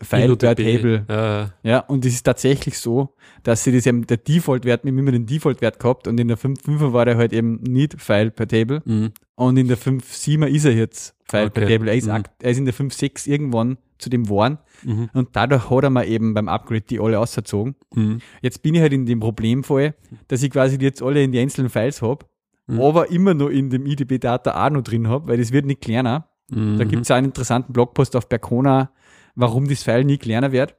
[0.00, 0.56] File per.
[0.56, 1.04] Table.
[1.08, 5.12] Ja, Ja, und es ist tatsächlich so, dass sie das eben der Default-Wert, haben immer
[5.12, 8.82] den Default-Wert gehabt und in der 5.5er war der halt eben nicht File per Table
[8.84, 9.12] mhm.
[9.36, 11.74] und in der 5.7er ist er jetzt File per Okay.
[11.76, 11.90] Table.
[11.90, 12.22] Er ist, Mhm.
[12.40, 15.08] er ist in der 5.6 irgendwann zu dem waren Mhm.
[15.14, 17.76] und dadurch hat er mir eben beim Upgrade die alle ausgezogen.
[17.94, 18.18] Mhm.
[18.42, 19.94] Jetzt bin ich halt in dem Problemfall,
[20.28, 22.26] dass ich quasi die jetzt alle in die einzelnen Files habe,
[22.66, 22.80] Mhm.
[22.80, 26.28] aber immer noch in dem IDB-Data auch noch drin habe, weil das wird nicht kleiner.
[26.50, 26.78] Mhm.
[26.78, 28.90] Da gibt es einen interessanten Blogpost auf Percona,
[29.34, 30.74] warum das File nie kleiner wird.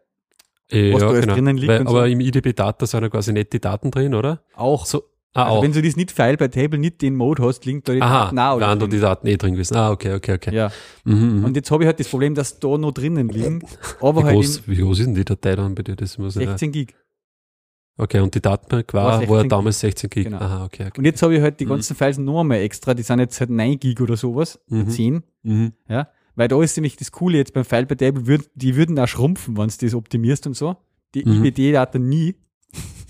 [0.71, 1.33] Eh, was ja, da genau.
[1.33, 1.97] drinnen liegt Weil, und so.
[1.97, 4.41] aber im IDB-Data sind ja quasi nicht die Daten drin, oder?
[4.55, 4.86] Auch.
[4.86, 5.03] So,
[5.34, 5.63] ah, also auch.
[5.63, 8.26] wenn du das nicht File by Table, nicht den Mode hast, liegt da die Aha,
[8.26, 9.76] Daten auch waren da die Daten eh drin gewesen.
[9.76, 10.56] Ah, okay, okay, okay.
[10.56, 10.72] Ja.
[11.06, 11.46] Mhm, mhm.
[11.46, 13.63] Und jetzt habe ich halt das Problem, dass da noch drinnen liegen,
[14.02, 15.96] aber wie, halt groß, wie groß ist denn die Datei dann bei dir?
[15.96, 16.96] Das muss in ich 16 Gig.
[17.96, 20.24] Okay, und die Datenbank War war, 16 war damals 16 Gig.
[20.26, 20.38] Genau.
[20.39, 20.98] Aha, okay, okay.
[21.00, 21.69] Und jetzt habe ich halt die Mhm.
[21.69, 24.89] ganzen Files noch einmal extra, die sind jetzt halt 9 Gig oder sowas, Mhm.
[24.89, 25.24] 10.
[25.43, 25.74] Mhm.
[25.88, 28.98] Ja, weil da ist nämlich das Coole jetzt beim File by Table, würd, die würden
[28.98, 30.76] auch schrumpfen, wenn du das optimierst und so.
[31.13, 31.46] Die Mhm.
[31.46, 32.36] IBD-Daten nie.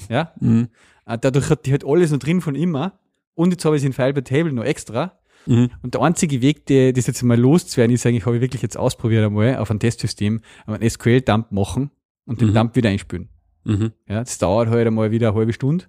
[0.09, 0.67] Ja, Mhm.
[1.05, 2.99] Äh, dadurch hat die halt alles noch drin von immer.
[3.35, 5.17] Und jetzt habe ich es in File by Table noch extra.
[5.45, 5.71] Mhm.
[5.81, 9.25] Und der einzige Weg, das jetzt mal loszuwerden, ist eigentlich, habe ich wirklich jetzt ausprobiert
[9.25, 11.91] einmal auf einem Testsystem, einen SQL-Dump machen
[12.25, 12.53] und den Mhm.
[12.53, 13.29] Dump wieder einspülen.
[13.65, 13.91] Mhm.
[14.07, 15.85] Ja, das dauert halt einmal wieder eine halbe Stunde.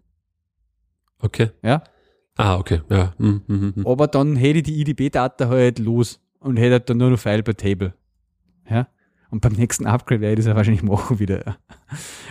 [1.20, 1.50] Okay.
[1.62, 1.83] Ja,
[2.37, 2.81] Ah, okay.
[2.90, 3.14] Ja.
[3.18, 3.42] Mhm.
[3.46, 3.72] Mhm.
[3.77, 3.87] Mhm.
[3.87, 7.55] aber dann hätte ich die IDB-Data halt los und hätte dann nur noch File by
[7.55, 7.94] Table.
[8.68, 8.88] Ja.
[9.35, 11.57] Und beim nächsten Upgrade werde ich das ja wahrscheinlich machen wieder.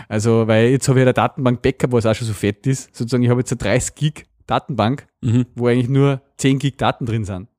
[0.07, 2.95] Also, weil jetzt habe ich eine Datenbank Backup, was auch schon so fett ist.
[2.95, 5.45] Sozusagen, ich habe jetzt eine 30 Gig Datenbank, Mhm.
[5.53, 7.49] wo eigentlich nur 10 Gig Daten drin sind.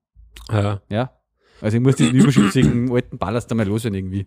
[0.51, 0.81] Ja.
[0.89, 1.13] Ja.
[1.61, 4.27] Also ich muss diesen überschüssigen alten Ballast einmal loswerden irgendwie.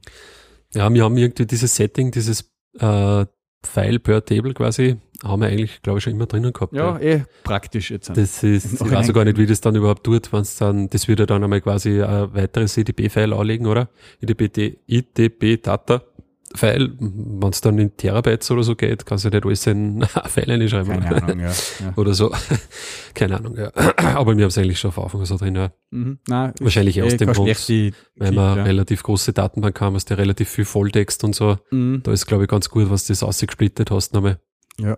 [0.76, 3.26] ja, wir haben irgendwie dieses Setting, dieses äh,
[3.64, 6.74] File per Table quasi, haben wir eigentlich, glaube ich, schon immer drinnen gehabt.
[6.74, 8.10] Ja, eh praktisch jetzt.
[8.10, 11.08] Das ist, ich weiß gar nicht, wie das dann überhaupt tut, wenn es dann, das
[11.08, 13.90] würde dann einmal quasi ein weiteres IDB-File anlegen, oder?
[14.22, 20.04] IDB, IDB-Data-File, wenn es dann in Terabytes oder so geht, kannst du nicht alles in
[20.14, 21.00] ein File reinschreiben.
[21.00, 21.48] Keine Ahnung, ja.
[21.48, 21.94] ja.
[21.96, 22.32] Oder so.
[23.16, 23.72] Keine Ahnung, ja.
[23.98, 25.72] Aber wir haben es eigentlich schon auf Anfang so drin, ja.
[25.90, 26.20] Mhm.
[26.28, 28.64] Nein, Wahrscheinlich aus eh dem keine Grund, Weil wir ja.
[28.64, 31.58] relativ große Datenbank haben, hast du relativ viel Volltext und so.
[31.72, 32.02] Mhm.
[32.04, 34.40] Da ist, glaube ich, ganz gut, was du das ausgesplittet hast nochmal.
[34.80, 34.98] Ja.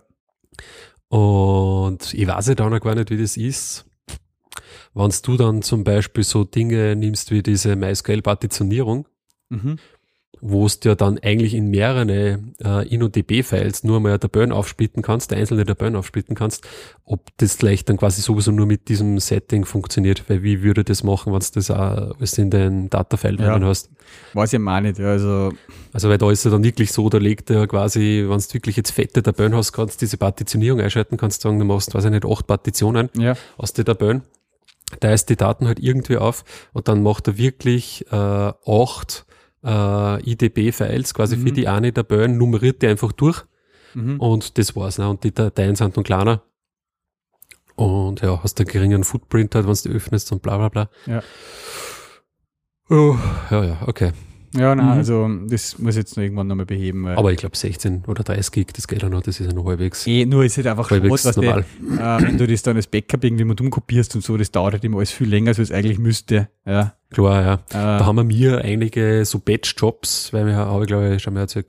[1.08, 3.86] Und ich weiß ja dann auch gar nicht, wie das ist.
[4.94, 9.06] Wenn du dann zum Beispiel so Dinge nimmst wie diese MySQL-Partitionierung,
[9.52, 9.78] Mhm.
[10.40, 15.64] Wo du ja dann eigentlich in mehrere äh, InnoDB-Files nur mal Tabellen aufsplitten kannst, einzelne
[15.64, 16.66] Tabellen aufsplitten kannst,
[17.04, 21.02] ob das vielleicht dann quasi sowieso nur mit diesem Setting funktioniert, weil wie würde das
[21.02, 23.60] machen, wenn du das auch alles in den Datafile Ja.
[23.60, 23.90] hast?
[24.32, 24.98] Weiß ich mal nicht.
[24.98, 25.52] ja, Also,
[25.92, 28.76] Also weil da ist ja dann wirklich so, da legt er quasi, wenn du wirklich
[28.76, 32.10] jetzt fette Tabellen hast, kannst du diese Partitionierung einschalten, kannst sagen, du machst, weiß ich
[32.10, 33.34] nicht, acht Partitionen ja.
[33.56, 34.22] aus den Tabellen
[34.98, 39.24] teilt die Daten halt irgendwie auf und dann macht er wirklich äh, acht
[39.64, 41.46] äh, IDB-Files quasi Mhm.
[41.46, 43.44] für die eine Tabellen, nummeriert die einfach durch
[43.94, 44.20] Mhm.
[44.20, 44.98] und das war's.
[44.98, 45.08] Ne?
[45.08, 46.42] Und die Dateien sind dann kleiner.
[47.76, 50.90] Und ja, hast einen geringen Footprint halt, wenn du die öffnest und bla bla bla.
[51.06, 51.22] Ja.
[52.90, 53.16] Oh,
[53.50, 54.12] ja, ja, okay.
[54.52, 54.92] Ja, nein, Mhm.
[54.92, 57.04] also das muss ich jetzt noch irgendwann nochmal beheben.
[57.04, 59.52] Weil Aber ich glaube 16 oder 30 Gig, das geht ja noch, das ist ja
[59.52, 61.64] noch halbwegs, eh, nur ist halt einfach schade, was normal.
[61.98, 64.84] äh, wenn du das dann als Backup irgendwie mal umkopierst und so, das dauert halt
[64.84, 66.48] immer alles viel länger, als es eigentlich müsste.
[66.66, 66.94] Ja.
[67.12, 67.60] Klar, ja.
[67.70, 71.34] Da Äh, haben wir mir einige so Batch-Jobs, weil wir, habe ich glaube ich schon
[71.34, 71.66] mal erzählt,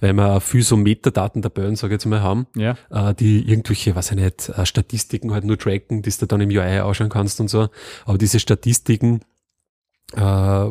[0.00, 2.76] weil wir auch viel so Metadaten-Tabellen, sage ich jetzt mal, haben, ja.
[2.90, 6.50] äh, die irgendwelche, weiß ich nicht, äh, Statistiken halt nur tracken, die du dann im
[6.50, 7.68] UI ausschauen kannst und so.
[8.04, 9.20] Aber diese Statistiken,
[10.16, 10.70] äh,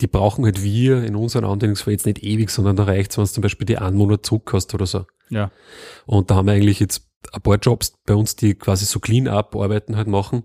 [0.00, 3.24] die brauchen halt wir in unseren Anwendungsfall jetzt nicht ewig, sondern da reicht es, wenn
[3.24, 5.06] du zum Beispiel die einen Monat zurück hast oder so.
[5.30, 5.50] Ja.
[6.06, 9.96] Und da haben wir eigentlich jetzt ein paar Jobs bei uns, die quasi so Clean-Up-Arbeiten
[9.96, 10.44] halt machen.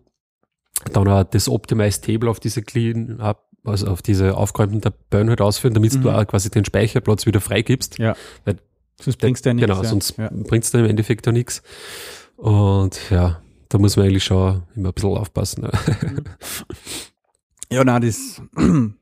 [0.93, 5.73] Dann auch das Optimized Table auf diese Clean-Up, also auf diese aufgeräumten Tabellen halt ausführen,
[5.73, 6.01] damit Mhm.
[6.03, 7.99] du auch quasi den Speicherplatz wieder freigibst.
[7.99, 8.15] Ja.
[8.45, 8.57] Weil-
[9.01, 9.67] Sonst bringst du ja nichts.
[9.69, 9.87] Genau, ja.
[9.89, 10.29] sonst Ja.
[10.29, 11.61] bringt's dann im Endeffekt ja nichts.
[12.35, 15.67] Und ja, da muss man eigentlich schon immer ein bisschen aufpassen.
[17.71, 18.41] Ja, nein, das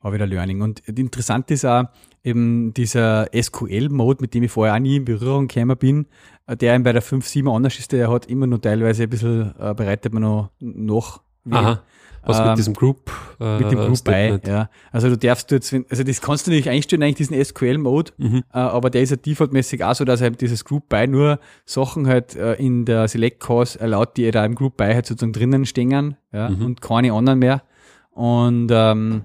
[0.00, 0.62] war wieder Learning.
[0.62, 1.84] Und interessant ist auch
[2.24, 6.06] eben dieser SQL-Mode, mit dem ich vorher auch nie in Berührung gekommen bin,
[6.46, 9.54] äh, der eben bei der 5.7 anders ist, der hat immer noch teilweise ein bisschen,
[9.58, 11.20] äh, bereitet man noch nach.
[11.50, 11.82] Aha.
[12.24, 13.10] Was Ähm, mit diesem Group?
[13.40, 14.46] Äh, Mit dem Group By, Statement?
[14.46, 14.70] ja.
[14.92, 18.36] Also du darfst du jetzt, also das kannst du natürlich einstellen, eigentlich diesen SQL-Mode, Mhm.
[18.54, 22.06] äh, aber der ist ja defaultmäßig auch so, dass halt dieses Group By nur Sachen
[22.06, 25.66] halt äh, in der Select Cause erlaubt, die da im Group By halt sozusagen drinnen
[25.66, 26.64] stehen, ja, Mhm.
[26.64, 27.64] und keine anderen mehr.
[28.12, 29.22] Und ähm,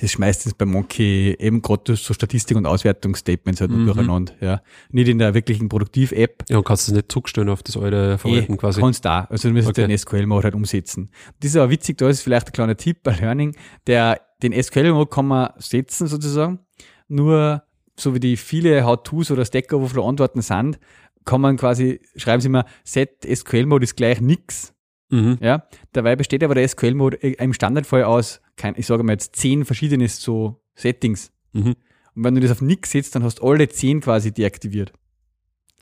[0.00, 3.86] das schmeißt jetzt bei Monkey eben gerade so Statistik- und Auswertungsstatements halt Mhm.
[3.86, 4.62] durcheinander, ja.
[4.90, 8.18] Nicht in der wirklichen Produktiv-App, Ja, und kannst du es nicht zurückstellen auf das alte
[8.18, 8.80] Verhalten Eh, quasi.
[8.80, 9.24] Kannst da.
[9.30, 9.86] Also du musst Okay.
[9.86, 11.10] den SQL-Mode halt umsetzen.
[11.40, 13.54] Das ist aber witzig, da ist vielleicht ein kleiner Tipp bei Learning.
[13.86, 16.58] Der, den SQL-Mode kann man setzen sozusagen.
[17.08, 17.62] Nur,
[17.96, 20.80] so wie die viele How-Tos oder Stack Overflow Antworten sind,
[21.24, 24.73] kann man quasi, schreiben sie immer, set SQL-Mode ist gleich nix.
[25.14, 25.38] Mhm.
[25.40, 25.64] Ja.
[25.92, 30.08] Dabei besteht aber der SQL-Mode im Standardfall aus, kein, ich sage mal jetzt zehn verschiedene
[30.08, 31.30] so Settings.
[31.52, 31.74] Mhm.
[32.16, 34.92] Und wenn du das auf nix setzt, dann hast du alle zehn quasi deaktiviert.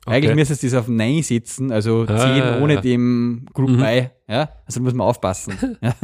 [0.04, 0.34] Eigentlich Okay.
[0.34, 2.80] müsstest du das auf Nein setzen, also Ah, 10 ja, ohne ja.
[2.80, 3.76] dem Group Mhm.
[3.78, 4.10] by.
[4.28, 4.48] Ja?
[4.66, 5.78] Also da muss man aufpassen.
[5.80, 5.94] ja?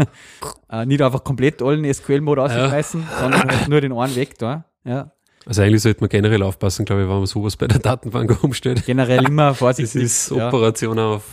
[0.82, 4.64] äh, nicht einfach komplett allen SQL-Mode ausschmeißen, sondern halt nur den einen weg da.
[4.84, 5.10] Ja?
[5.46, 8.86] Also eigentlich sollte man generell aufpassen, glaube ich, wenn man sowas bei der Datenbank umstellt.
[8.86, 10.02] Generell immer Das vorsichtig.
[10.02, 10.46] ist ja.
[10.48, 11.24] Operation auf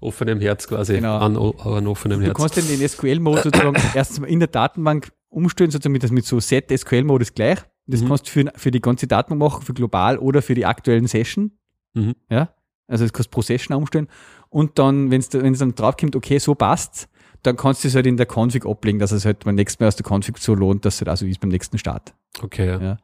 [0.00, 0.94] offenem Herz quasi.
[0.94, 1.18] Genau.
[1.18, 2.36] An, an offenem Du Herz.
[2.36, 6.40] kannst den, den SQL-Mode sozusagen erstens in der Datenbank umstellen, sozusagen mit, das mit so
[6.40, 7.58] Set SQL-Mode ist gleich.
[7.86, 8.08] Das Mhm.
[8.08, 11.52] kannst du für, für die ganze Datenbank machen, für global oder für die aktuellen Session.
[11.94, 12.14] Mhm.
[12.30, 12.50] Ja,
[12.86, 14.08] also das kannst du pro Session umstellen.
[14.50, 17.08] Und dann, wenn es dann draufkommt, okay, so passt,
[17.42, 19.88] dann kannst du es halt in der Config ablegen, dass es halt beim nächsten Mal
[19.88, 22.12] aus der Config so lohnt, dass es halt auch so ist beim nächsten Start.
[22.42, 22.80] Okay, ja.
[22.80, 22.96] Ja.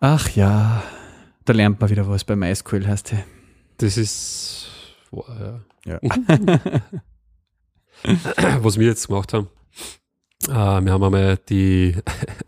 [0.00, 0.82] Ach ja,
[1.44, 3.24] da lernt man wieder was bei MySQL, heißt hey.
[3.78, 4.68] Das ist,
[5.10, 5.98] boah, ja.
[8.04, 8.62] Ja.
[8.62, 9.48] was wir jetzt gemacht haben.
[10.48, 10.50] Äh,
[10.84, 11.96] wir haben einmal die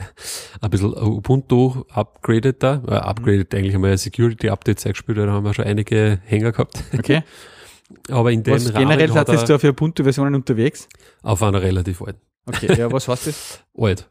[0.60, 5.54] ein bisschen Ubuntu upgraded da, äh, upgraded eigentlich einmal Security Updates eingespielt, da haben wir
[5.54, 6.82] schon einige Hänger gehabt.
[6.96, 7.22] Okay.
[8.10, 10.88] Aber in dem Was Rahmen generell hat hat jetzt er da für Ubuntu-Versionen unterwegs?
[11.22, 13.64] auf einer relativ alten, Okay, ja, was heißt das?
[13.78, 14.10] alt,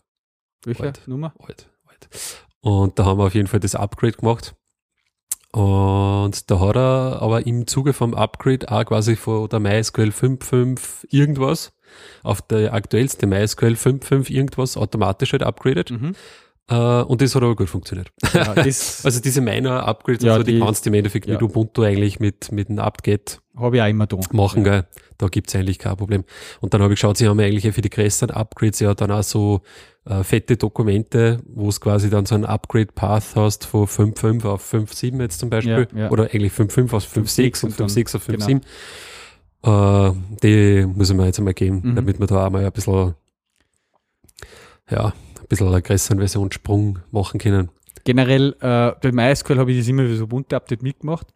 [0.65, 1.07] Welche Alt.
[1.07, 1.33] Nummer?
[1.39, 2.09] alt, alt.
[2.61, 4.55] Und da haben wir auf jeden Fall das Upgrade gemacht.
[5.57, 11.07] Und da hat er aber im Zuge vom Upgrade auch quasi von der MySQL 5.5
[11.09, 11.73] irgendwas
[12.21, 15.89] auf der aktuellste MySQL 5.5 irgendwas automatisch halt upgradet.
[15.89, 16.15] Mhm.
[16.69, 18.11] Äh, und das hat aber gut funktioniert.
[18.33, 21.33] Ja, Also diese Minor-Upgrades, Ja, so, die, die- kannst du im Endeffekt ja.
[21.33, 22.97] mit Ubuntu eigentlich mit, mit einem habe
[23.77, 24.17] ich auch immer da.
[24.33, 24.85] machen, gell?
[25.17, 26.25] Da gibt's eigentlich kein Problem.
[26.61, 29.23] Und dann habe ich geschaut, sie haben eigentlich für die größeren Upgrades ja dann auch
[29.23, 29.61] so
[30.05, 35.19] äh, fette Dokumente, wo es quasi dann so ein Upgrade-Path hast von 5.5 auf 5.7
[35.21, 35.87] jetzt zum Beispiel.
[36.11, 38.45] Oder eigentlich 5.5 auf 5.6 und und dann- 5.6 auf genau.
[38.45, 38.61] 5.7.
[39.63, 41.95] Äh, die muss ich mir jetzt einmal geben, Mhm.
[41.95, 43.15] damit wir da auch mal ein bisschen,
[44.91, 45.13] ja,
[45.49, 47.69] bisschen einen größeren Versionssprung machen können.
[48.03, 51.27] Generell, äh, bei MySQL habe ich das immer für so Ubuntu-Update mitgemacht.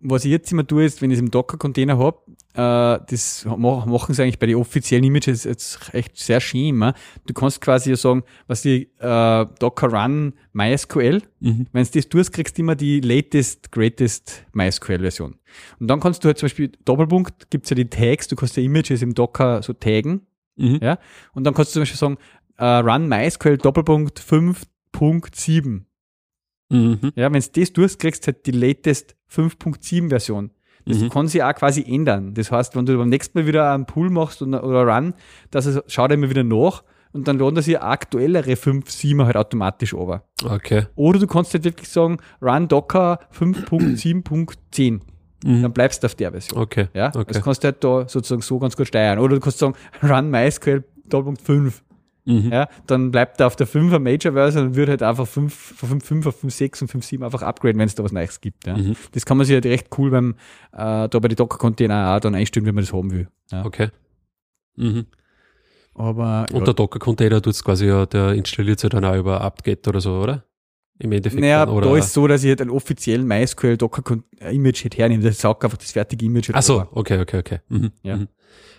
[0.00, 2.18] Was ich jetzt immer tue, ist, wenn ich es im Docker-Container habe,
[2.52, 6.94] äh, das mach- machen sie eigentlich bei den offiziellen Images jetzt echt sehr schön immer.
[7.26, 11.66] Du kannst quasi ja sagen, was die äh, Docker Run MySQL, Mhm.
[11.72, 15.36] wenn du das tust, kriegst du immer die latest, greatest MySQL-Version.
[15.80, 18.62] Und dann kannst du halt zum Beispiel, Doppelpunkt, gibt's ja die Tags, du kannst ja
[18.62, 20.26] Images im Docker so taggen.
[20.56, 20.78] Mhm.
[20.82, 20.98] Ja?
[21.32, 22.16] Und dann kannst du zum Beispiel sagen,
[22.58, 25.82] äh, run MySQL Doppelpunkt 5.7.
[26.68, 27.12] Mhm.
[27.14, 30.50] Ja, wenn du das tust, kriegst du halt die latest 5.7 Version.
[30.84, 31.10] Das Mhm.
[31.10, 32.34] kann sich auch quasi ändern.
[32.34, 35.14] Das heißt, wenn du beim nächsten Mal wieder einen Pool machst und, oder Run,
[35.50, 39.94] dass es schaut immer wieder nach und dann laden sie aktuellere 5, 7 halt automatisch
[39.94, 40.24] over.
[40.44, 40.86] Okay.
[40.94, 45.00] Oder du kannst halt wirklich sagen, Run Docker 5.7.10.
[45.44, 45.62] Mhm.
[45.62, 46.60] Dann bleibst du auf der Version.
[46.60, 46.88] Okay.
[46.94, 47.24] Ja, okay.
[47.28, 49.18] das kannst du halt da sozusagen so ganz gut steuern.
[49.18, 51.82] Oder du kannst sagen, Run MySQL Doppelpunkt 5.
[52.26, 52.52] Mhm.
[52.52, 56.00] Ja, dann bleibt er auf der 5er Major Version und wird halt einfach 5, von
[56.00, 58.66] 5, auf 5, 6 und 5, 7 einfach upgraden, wenn es da was Neues gibt.
[58.66, 58.76] Ja.
[58.76, 58.96] Mhm.
[59.12, 60.34] Das kann man sich halt recht cool beim,
[60.72, 63.28] äh, da bei den Docker-Container auch dann einstellen, wie man das haben will.
[63.52, 63.64] Ja.
[63.64, 63.90] Okay.
[64.76, 65.06] Mhm.
[65.94, 69.86] Aber Und der Docker-Container tut es quasi ja, der installiert sich dann auch über apt-get
[69.88, 70.44] oder so, oder?
[70.98, 71.40] Im Endeffekt.
[71.40, 75.22] naja, dann, da ist so, dass ich halt einen offiziellen MySQL Docker-Image halt hernehme.
[75.22, 77.58] Das saugt einfach das fertige Image halt Ach so, okay, okay, okay.
[77.68, 77.90] Mhm.
[78.02, 78.16] Ja.
[78.16, 78.28] Mhm.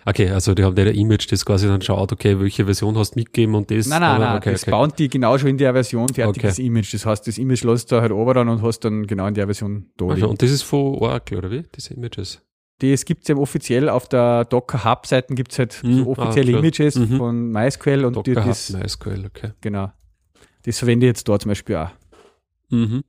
[0.04, 3.14] Okay, also die haben da ein Image, das quasi dann schaut, okay, welche Version hast
[3.14, 3.86] du mitgegeben und das.
[3.86, 4.70] Nein, nein, aber- nein, okay, das okay.
[4.70, 6.66] bauen die genau schon in der Version fertiges Okay.
[6.66, 6.92] Image.
[6.94, 9.46] Das heißt, das Image lässt du halt ober dann und hast dann genau in der
[9.46, 10.14] Version da.
[10.14, 11.62] Ja, und das ist von Oracle, oder wie?
[11.76, 12.42] Diese Images.
[12.80, 16.04] Das gibt es ja offiziell auf der Docker Hub-Seiten gibt es halt Mhm.
[16.04, 16.62] so offizielle Ah, klar.
[16.64, 17.16] Images Mhm.
[17.18, 19.50] von MySQL und die, Docker das, Hub, MySQL, okay.
[19.60, 19.92] genau.
[20.64, 21.90] Das verwende ich jetzt da zum Beispiel auch.
[22.70, 23.02] Mhm.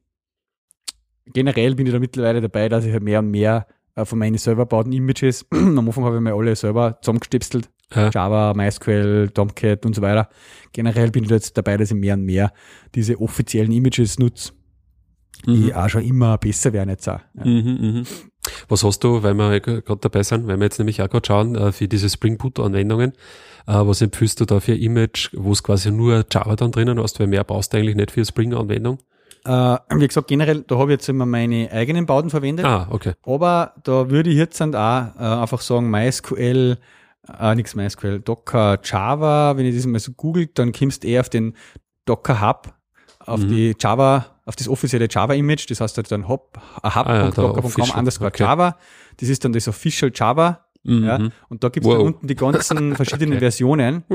[1.32, 4.38] Generell bin ich da mittlerweile dabei, dass ich halt mehr und mehr äh, von meinen
[4.38, 8.10] selber bauten Images, am Anfang habe ich mir alle selber zusammengestipselt, Ja.
[8.10, 10.30] Java, MySQL, Tomcat und so weiter.
[10.74, 12.52] Generell bin ich da jetzt dabei, dass ich mehr und mehr
[12.95, 14.54] diese offiziellen Images nutze,
[15.45, 15.74] die Mhm.
[15.74, 17.19] auch schon immer besser werden jetzt auch.
[17.36, 17.45] Ja.
[17.45, 18.04] Mhm, mhm.
[18.67, 21.56] Was hast du, weil wir gerade dabei sind, weil wir jetzt nämlich auch gerade schauen,
[21.56, 23.12] äh, für diese Spring Boot-Anwendungen,
[23.67, 27.19] äh, was empfiehlst du da für Image, wo es quasi nur Java dann drinnen hast,
[27.19, 28.98] weil mehr brauchst du eigentlich nicht für eine Spring-Anwendung?
[29.45, 32.65] Äh, wie gesagt, generell, da habe ich jetzt immer meine eigenen Bauten verwendet.
[32.65, 33.13] Ah, okay.
[33.23, 36.78] Aber da würde ich jetzt dann auch äh, einfach sagen, MySQL,
[37.39, 41.21] äh, nichts MySQL, Docker Java, wenn ich das mal so googelt, dann kommst du eher
[41.21, 41.56] auf den
[42.06, 42.73] Docker Hub,
[43.25, 43.47] auf Mhm.
[43.49, 47.91] die Java, auf das offizielle Java-Image, das heißt halt dann hub, äh, Ah ja, hub.docker.com
[47.97, 48.43] underscore okay.
[48.43, 48.78] Java.
[49.17, 50.65] Das ist dann das Official Java.
[50.84, 51.04] Mhm.
[51.04, 52.08] Ja, und da gibt es dann Wow.
[52.08, 53.39] unten die ganzen verschiedenen Okay.
[53.41, 54.06] Versionen.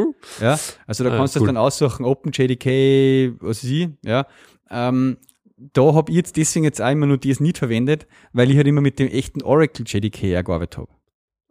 [0.40, 1.46] Ja, also da Ah, kannst du cool.
[1.48, 4.26] dann aussuchen, OpenJDK, was weiß ich, ja.
[4.74, 5.16] Ähm,
[5.56, 8.66] da habe ich jetzt deswegen jetzt auch immer nur das nicht verwendet, weil ich halt
[8.66, 10.88] immer mit dem echten Oracle JDK gearbeitet habe.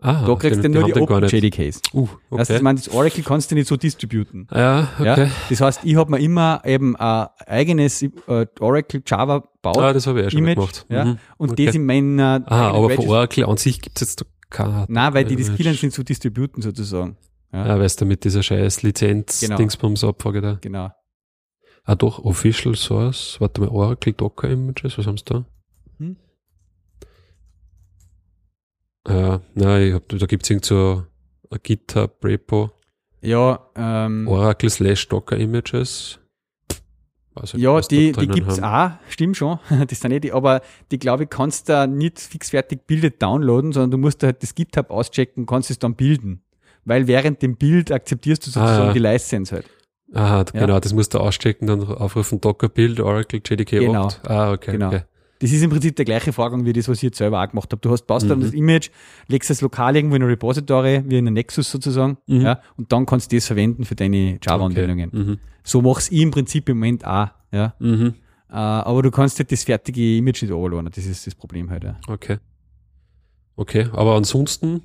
[0.02, 1.24] Ah, Da kriegst du nur die Open.
[1.30, 1.82] JDKs.
[1.94, 2.40] Uh, Okay.
[2.40, 4.48] Also, ich meine, das Oracle kannst du nicht so distributen.
[4.54, 5.06] ja, okay.
[5.26, 5.30] Ja?
[5.50, 8.12] Das heißt, ich habe mir immer eben ein eigenes äh,
[8.60, 10.86] Oracle Java baut Ah, das habe ich ja schon Image, gemacht.
[10.90, 11.18] ja, Mhm.
[11.38, 11.66] und okay.
[11.68, 14.86] das in meiner Ah, aber Registry- von Oracle an sich gibt es jetzt keine.
[14.90, 17.16] Nein, weil die das können sind zu distributen sozusagen.
[17.54, 19.56] Ja, Ja, weißt du, mit dieser scheiß Lizenz Genau.
[20.10, 20.58] Abfrage da.
[20.60, 20.90] genau.
[21.86, 25.46] Ah doch, Official Source, warte mal, Oracle Docker Images, was haben sie da?
[26.00, 26.16] Hm?
[29.08, 31.04] Ja, nein, ich hab, da gibt es irgend so
[31.52, 32.72] ein GitHub Repo,
[33.22, 36.20] Ja, ähm, Oracle slash Docker Images.
[37.42, 38.94] Nicht, Ja, die, die gibt's haben.
[39.04, 39.60] auch, stimmt schon.
[39.88, 43.92] Das sind nicht die, aber die, glaube ich, kannst da nicht fixfertig bildet downloaden, sondern
[43.92, 46.44] du musst da halt das GitHub auschecken, kannst es dann bilden.
[46.86, 48.94] Weil während dem Bild akzeptierst du sozusagen Ah, ja.
[48.94, 49.66] die License halt.
[50.14, 50.60] Aha, Ja.
[50.66, 54.06] genau, das musst du auschecken, dann aufrufen Docker Build, Oracle JDK Genau.
[54.08, 54.30] 8.
[54.30, 54.88] Ah, okay, Genau.
[54.88, 55.02] okay.
[55.40, 57.70] Das ist im Prinzip der gleiche Vorgang wie das, was ich jetzt selber auch gemacht
[57.72, 57.82] habe.
[57.82, 58.44] Du hast baust dann Mhm.
[58.44, 58.90] das Image,
[59.28, 62.42] legst es lokal irgendwo in ein Repository, wie in einem Nexus sozusagen, Mhm.
[62.42, 65.10] ja, und dann kannst du das verwenden für deine Java-Anwendungen.
[65.10, 65.18] Okay.
[65.18, 65.40] Mhm.
[65.64, 67.74] So mach's ich im Prinzip im Moment auch, ja.
[67.80, 68.14] Mhm.
[68.50, 70.90] Äh, aber du kannst halt das fertige Image nicht overladen.
[70.94, 71.98] Das ist das Problem halt, ja.
[72.08, 72.38] Okay.
[73.56, 74.82] Okay, aber ansonsten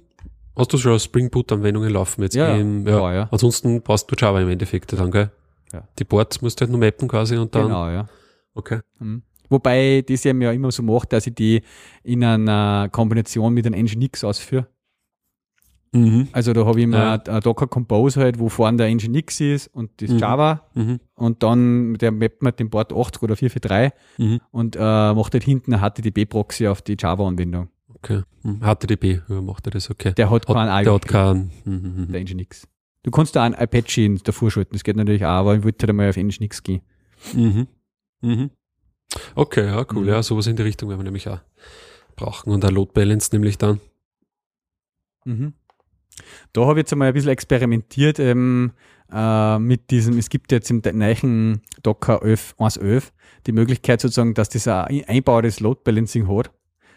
[0.58, 2.98] hast du schon Spring Boot Anwendungen laufen jetzt Ja, im, ja.
[2.98, 3.14] ja.
[3.14, 3.28] ja.
[3.30, 5.30] Ansonsten brauchst du Java im Endeffekt dann, gell?
[5.72, 5.86] Ja.
[5.98, 7.64] Die Ports musst du halt nur mappen quasi und dann.
[7.68, 8.08] Genau, ja.
[8.54, 8.80] Okay.
[8.98, 9.22] Mhm.
[9.50, 11.62] Wobei das eben ja immer so macht, dass ich die
[12.02, 14.66] in einer Kombination mit einem Nginx ausführe.
[15.92, 16.28] Mhm.
[16.32, 17.40] Also da habe ich immer Ja.
[17.40, 20.18] Docker Compose halt, wo vorne der Nginx ist und das Mhm.
[20.18, 21.00] Java Mhm.
[21.14, 24.40] und dann der mappt man den Port 80 oder 443 Mhm.
[24.50, 24.80] und äh,
[25.14, 27.68] macht halt hinten eine HTTP-Proxy auf die Java-Anwendung.
[28.02, 28.22] Okay.
[28.44, 30.12] HTTP, ja, macht er das, okay.
[30.14, 31.50] Der hat keinen der IO, hat keinen.
[31.64, 32.12] Mhm.
[32.12, 32.66] der Nginx.
[33.02, 35.82] Du kannst da einen Apache in- davor schalten, das geht natürlich auch, aber ich wollte
[35.84, 36.82] halt einmal auf Nginx gehen.
[37.34, 37.66] Mhm.
[38.20, 38.50] Mhm.
[39.34, 40.02] Okay, ja, cool.
[40.02, 40.08] Mhm.
[40.08, 41.40] Ja, sowas in die Richtung werden wir nämlich auch
[42.16, 42.50] brauchen.
[42.52, 43.80] Und ein Load Balance nämlich dann.
[45.24, 45.54] Mhm.
[46.52, 48.72] Da habe ich jetzt einmal ein bisschen experimentiert ähm,
[49.12, 53.10] äh, mit diesem, es gibt jetzt im neuen Docker 11, 1.11
[53.46, 56.50] die Möglichkeit sozusagen, dass das ein einbaubares Load Balancing hat.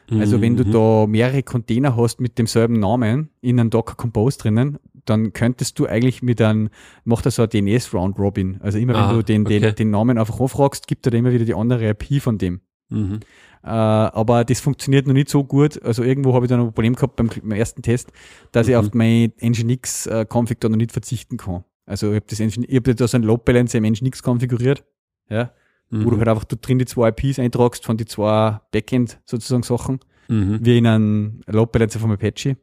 [0.09, 0.71] Also wenn du Mhm.
[0.71, 5.85] da mehrere Container hast mit demselben Namen in einem Docker Compose drinnen, dann könntest du
[5.87, 6.69] eigentlich mit einem,
[7.05, 8.59] macht er so ein DNS Round Robin.
[8.61, 9.73] Also immer wenn Ah, du den, den, okay.
[9.73, 12.61] den Namen einfach anfragst, gibt er immer wieder die andere IP von dem.
[12.89, 13.19] Mhm.
[13.63, 15.81] Äh, aber das funktioniert noch nicht so gut.
[15.81, 18.11] Also irgendwo habe ich dann ein Problem gehabt beim, beim ersten Test,
[18.51, 18.79] dass ich Mhm.
[18.79, 21.63] auf mein Nginx-Config da noch nicht verzichten kann.
[21.85, 24.83] Also ich habe das Nginx, ich habe da so ein Load Balancer im Nginx konfiguriert,
[25.29, 25.51] ja,
[25.91, 26.19] wo du Mhm.
[26.19, 29.99] halt einfach da drin die zwei IPs eintragst von die zwei Backend sozusagen Sachen.
[30.27, 30.59] Mhm.
[30.65, 32.55] wie in einem Load Balancer vom Apache.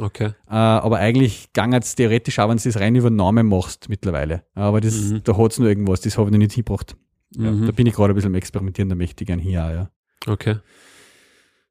[0.00, 0.28] Okay.
[0.48, 4.44] Äh, aber eigentlich gang es theoretisch auch, wenn du das rein über Namen machst mittlerweile.
[4.54, 5.20] Aber das, Mhm.
[5.24, 6.96] da hat es nur irgendwas, das habe ich noch nicht hingebracht.
[7.36, 7.66] Ja, Mhm.
[7.66, 9.90] da bin ich gerade ein bisschen am Experimentieren, da möchte ich gerne hier auch, ja.
[10.26, 10.56] Okay.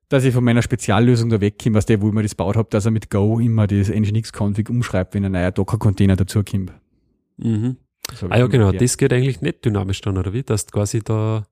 [0.10, 2.68] Dass ich von meiner Speziallösung da wegkomme, was der, wo ich mir das gebaut habe,
[2.70, 6.74] dass er mit Go immer das Nginx-Config umschreibt, wenn ein neuer Docker-Container dazukommt.
[7.38, 7.78] Mhm.
[8.30, 8.72] Ah ja, genau.
[8.72, 10.44] Das geht eigentlich nicht dynamisch dann, oder wie?
[10.44, 11.46] Dass du quasi da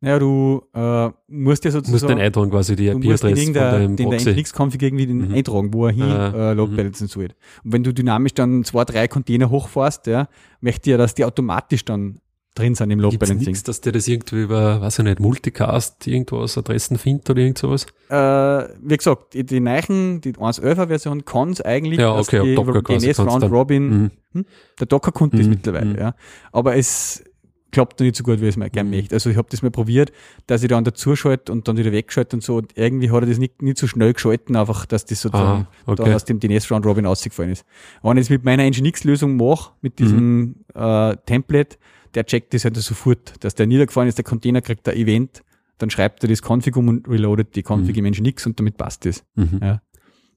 [0.00, 3.52] Naja, du äh, musst ja musst sozusagen, den eintragen, quasi die du musst IP-Adresse von
[3.54, 4.30] deinem den der Proxy.
[4.32, 5.34] Nginx-Config irgendwie den Mhm.
[5.34, 6.76] eintragen, wo er hin Ah, äh, Load mhm.
[6.76, 7.30] balancen soll.
[7.64, 10.28] Und wenn du dynamisch dann zwei, drei Container hochfährst, ja,
[10.60, 12.20] möchte ich ja, dass die automatisch dann
[12.58, 13.48] drin sind im Load Gibt's Balancing.
[13.52, 17.58] nichts, dass der das irgendwie über, weiß ich nicht, Multicast irgendwas, Adressen findet oder irgend
[17.58, 17.86] sowas?
[18.10, 22.80] Äh, wie gesagt, die, die neuen, die 1.11er Version kann es eigentlich, Ja, okay, die
[22.82, 24.44] quasi DNS Round dann- Robin, Mhm.
[24.78, 25.98] der Docker konnte das Mhm, mittlerweile, mhm.
[25.98, 26.14] ja.
[26.52, 27.24] Aber es
[27.70, 28.96] klappt noch nicht so gut, wie ich es mir gerne Mhm.
[28.96, 29.14] möchte.
[29.14, 30.10] Also ich habe das mal probiert,
[30.46, 32.56] dass ich dann dazu schalte und dann wieder wegschalte und so.
[32.56, 35.94] Und irgendwie hat er das nicht, nicht so schnell geschalten, einfach, dass das sozusagen Ah,
[35.94, 36.14] dann okay.
[36.14, 37.66] aus dem DNS Round Robin ausgefallen ist.
[38.00, 40.54] Und wenn ich es mit meiner Nginx-Lösung mache, mit diesem Mhm.
[40.74, 41.76] äh, Template,
[42.14, 45.42] der checkt das halt sofort, dass der niedergefallen ist, der Container kriegt ein Event,
[45.78, 48.04] dann schreibt er das Config um und reloadet die Config Mhm.
[48.10, 49.24] Nginx und damit passt das.
[49.36, 49.60] Mhm.
[49.62, 49.82] Ja.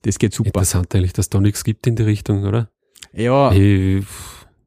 [0.02, 0.48] Das geht super.
[0.48, 2.70] Interessant eigentlich, dass da nichts gibt in die Richtung, oder?
[3.12, 4.04] Ja, Ich,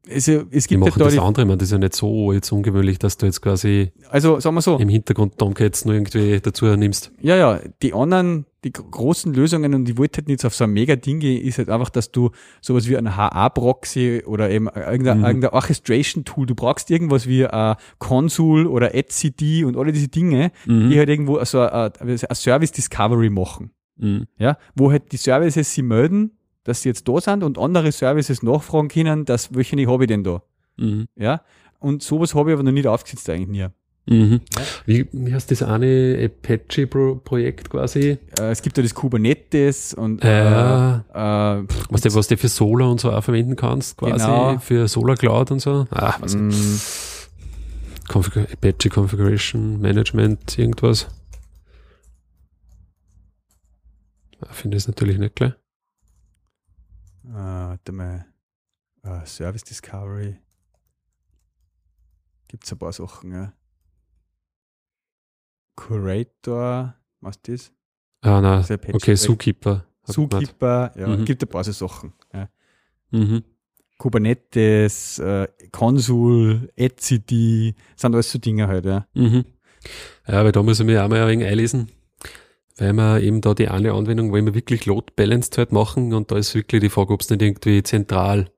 [0.08, 1.94] also, es die gibt machen halt da das die, andere, man, das ist ja nicht
[1.96, 5.94] so jetzt ungewöhnlich, dass du jetzt quasi also sagen wir so, im Hintergrund Tomcats nur
[5.94, 7.10] irgendwie dazu nimmst.
[7.20, 10.64] ja, ja, die anderen, die gro- großen Lösungen und ich wollte halt nicht auf so
[10.64, 14.68] ein mega Ding gehen, ist halt einfach, dass du sowas wie ein HA-Proxy oder eben
[14.68, 15.24] irgendein, Mhm.
[15.24, 20.90] irgendein Orchestration-Tool, du brauchst irgendwas wie ein Consul oder etcd und alle diese Dinge, Mhm.
[20.90, 23.70] die halt irgendwo so ein, ein Service Discovery machen.
[23.96, 24.26] Mhm.
[24.38, 26.32] Ja, wo halt die Services sie melden,
[26.64, 30.24] dass sie jetzt da sind und andere Services nachfragen können, dass welche habe ich denn
[30.24, 30.42] da?
[30.76, 31.06] Mhm.
[31.16, 31.40] Ja,
[31.78, 33.66] und sowas habe ich aber noch nicht aufgesetzt eigentlich nie.
[34.08, 34.40] Mhm.
[34.84, 38.18] Wie, wie heißt das eine Apache-Projekt quasi?
[38.38, 40.98] Äh, es gibt ja das Kubernetes und Ja.
[41.12, 44.58] äh, äh, Was du, was du für Solar und so auch verwenden kannst, quasi Genau.
[44.60, 45.86] für Solar Cloud und so.
[45.90, 46.50] Ah, was mm,
[48.08, 51.08] Config Apache Configuration Management, irgendwas.
[54.40, 55.56] Ah, Finde ich natürlich nicht klar.
[57.24, 58.24] äh, warte mal,
[59.02, 60.36] äh, Service Discovery.
[62.46, 63.52] Gibt es ein paar Sachen, ja.
[65.76, 67.72] Curator, was ist das?
[68.22, 68.64] Ah, nein.
[68.66, 69.14] Das Okay.
[69.14, 69.86] Zookeeper.
[70.04, 71.24] Zookeeper, ja, Mhm.
[71.24, 72.12] gibt ein paar so Sachen.
[72.32, 72.48] Ja.
[73.10, 73.42] Mhm.
[73.98, 79.06] Kubernetes, äh, Consul, etcd, sind alles so Dinge halt, ja.
[79.14, 79.44] Mhm.
[80.28, 81.90] Ja, weil da muss ich mich auch mal ein wenig einlesen,
[82.76, 86.30] weil wir eben da die eine Anwendung, wo wir wirklich Load Balanced halt machen und
[86.30, 88.50] da ist wirklich die Frage, ob es nicht irgendwie zentral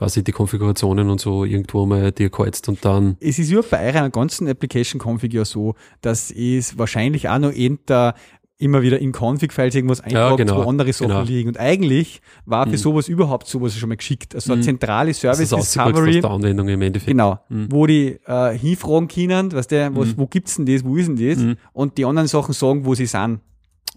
[0.00, 3.92] quasi die Konfigurationen und so irgendwo mal dir kreuzt und dann Es ist ja bei
[3.92, 8.14] eurer ganzen Application Config ja so, dass es wahrscheinlich auch noch enter
[8.56, 11.22] immer wieder in Config-Files irgendwas eintragt, genau, wo andere Sachen genau.
[11.22, 11.48] liegen.
[11.48, 12.76] Und eigentlich war für Mhm.
[12.78, 14.34] sowas überhaupt sowas schon mal geschickt.
[14.34, 14.64] Also eine Mhm.
[14.64, 16.20] zentrale das Service ist ausgekreuzt aus Discovery.
[16.22, 17.08] der Anwendung im Endeffekt.
[17.10, 17.68] Genau, Mhm.
[17.70, 20.14] wo die äh, hinfragen können, was der, was, Mhm.
[20.16, 21.38] wo gibt's denn das, wo ist denn das?
[21.38, 21.56] Mhm.
[21.72, 23.40] Und die anderen Sachen sagen, wo sie sind.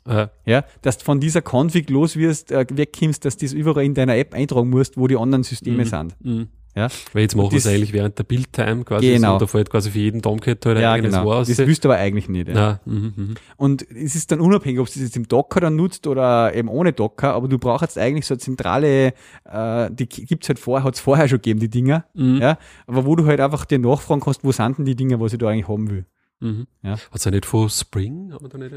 [0.08, 3.84] Äh, Ja, dass du von dieser Config los wirst, äh, wegkommst, dass du das überall
[3.86, 5.88] in deiner App eintragen musst, wo die anderen Systeme Mhm.
[5.88, 6.16] sind.
[6.22, 6.48] mhm.
[6.76, 9.34] Ja, Weil jetzt machen wir es eigentlich während der Build-Time quasi Genau.
[9.34, 11.28] so, da fällt quasi für jeden Tomcat halt ein ja eigenes genau.
[11.28, 11.46] War.
[11.46, 12.48] Das wüsst du aber eigentlich nicht.
[12.48, 12.56] Ja.
[12.56, 13.34] ja, mhm, mhm.
[13.58, 16.70] Und es ist dann unabhängig, ob du das jetzt im Docker dann nutzt oder eben
[16.70, 19.14] ohne Docker, aber du brauchst jetzt eigentlich so eine zentrale,
[19.46, 22.38] äh, die gibt's halt vorher, hat's vorher schon gegeben, die Dinger, Mhm.
[22.42, 25.32] ja, aber wo du halt einfach dir nachfragen kannst, wo sind denn die Dinger, was
[25.34, 26.06] ich da eigentlich haben will.
[26.44, 26.68] Mhm.
[26.84, 26.92] Ja.
[26.92, 28.34] Hat es ja nicht von Spring?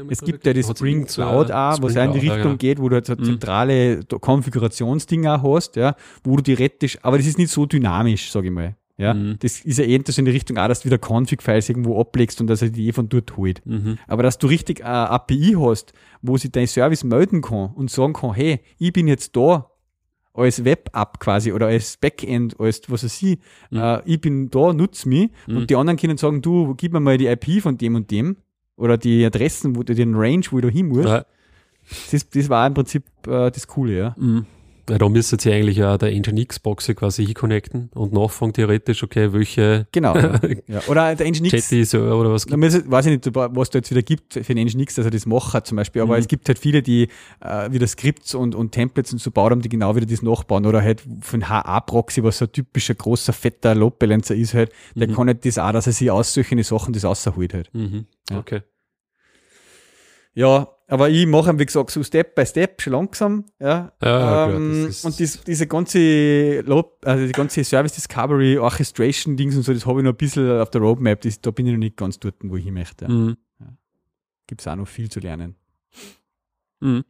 [0.09, 2.57] Es gibt ja die Spring Cloud auch, was auch in die Cloud, ja, Richtung genau.
[2.57, 3.23] geht, wo du halt so Mhm.
[3.25, 8.31] zentrale Do- Konfigurationsdinge auch hast, ja, wo du theoretisch, aber das ist nicht so dynamisch,
[8.31, 8.75] sage ich mal.
[8.99, 9.35] Ja, Mhm.
[9.39, 12.41] das ist ja eher so in die Richtung auch, dass du wieder Config-Files irgendwo ablegst
[12.41, 13.61] und dass er die eh von dort holt.
[13.65, 13.99] Mhm.
[14.07, 18.13] Aber dass du richtig eine API hast, wo sich dein Service melden kann und sagen
[18.13, 19.69] kann, hey, ich bin jetzt da
[20.37, 23.39] als Web-App quasi oder als Backend, als was weiß ich,
[23.71, 23.77] Mhm.
[23.79, 25.57] äh, ich bin da, nutz mich Mhm.
[25.57, 28.37] und die anderen können sagen, du, gib mir mal die IP von dem und dem
[28.75, 31.07] oder die Adressen, wo du den Range, wo du hin musst.
[31.09, 31.25] Ja.
[32.11, 34.15] Das, das war im Prinzip äh, das Coole, ja.
[34.17, 34.45] Mhm.
[34.89, 39.85] Weil da müsste sie eigentlich ja der Nginx-Boxe quasi hinconnecten und nachfragen theoretisch, okay, welche
[39.91, 40.15] Genau.
[40.17, 40.39] ja.
[40.67, 40.81] ja.
[40.87, 43.91] Oder der Nginx, Jetty Server oder was Da muss- weiß ich nicht, was da jetzt
[43.91, 46.19] wieder gibt für den Nginx, dass er das macht zum Beispiel, aber Mhm.
[46.21, 47.09] es gibt halt viele, die
[47.41, 50.65] äh, wieder Skripts und, und Templates und so bauen haben, die genau wieder das nachbauen
[50.65, 55.09] oder halt von HA-Proxy, was so ein typischer großer, fetter Load Balancer ist halt, der
[55.09, 55.15] Mhm.
[55.15, 57.69] kann halt das auch, dass er sich aus solchen Sachen das rausholt halt.
[57.73, 58.05] Mhm.
[58.29, 58.39] Ja.
[58.39, 58.61] Okay.
[60.33, 63.67] Ja, aber ich mache, wie gesagt, so Step by Step, schon langsam, ja.
[63.67, 68.57] Ja, klar, ähm, das ist- und dies, diese ganze Load, also die ganze Service Discovery,
[68.57, 71.51] Orchestration Dings und so, das habe ich noch ein bisschen auf der Roadmap, das, da
[71.51, 73.05] bin ich noch nicht ganz dort, wo ich hin möchte.
[73.05, 73.11] Ja.
[73.11, 73.37] Mhm.
[74.47, 75.55] Gibt es auch noch viel zu lernen.
[76.79, 77.03] Mhm.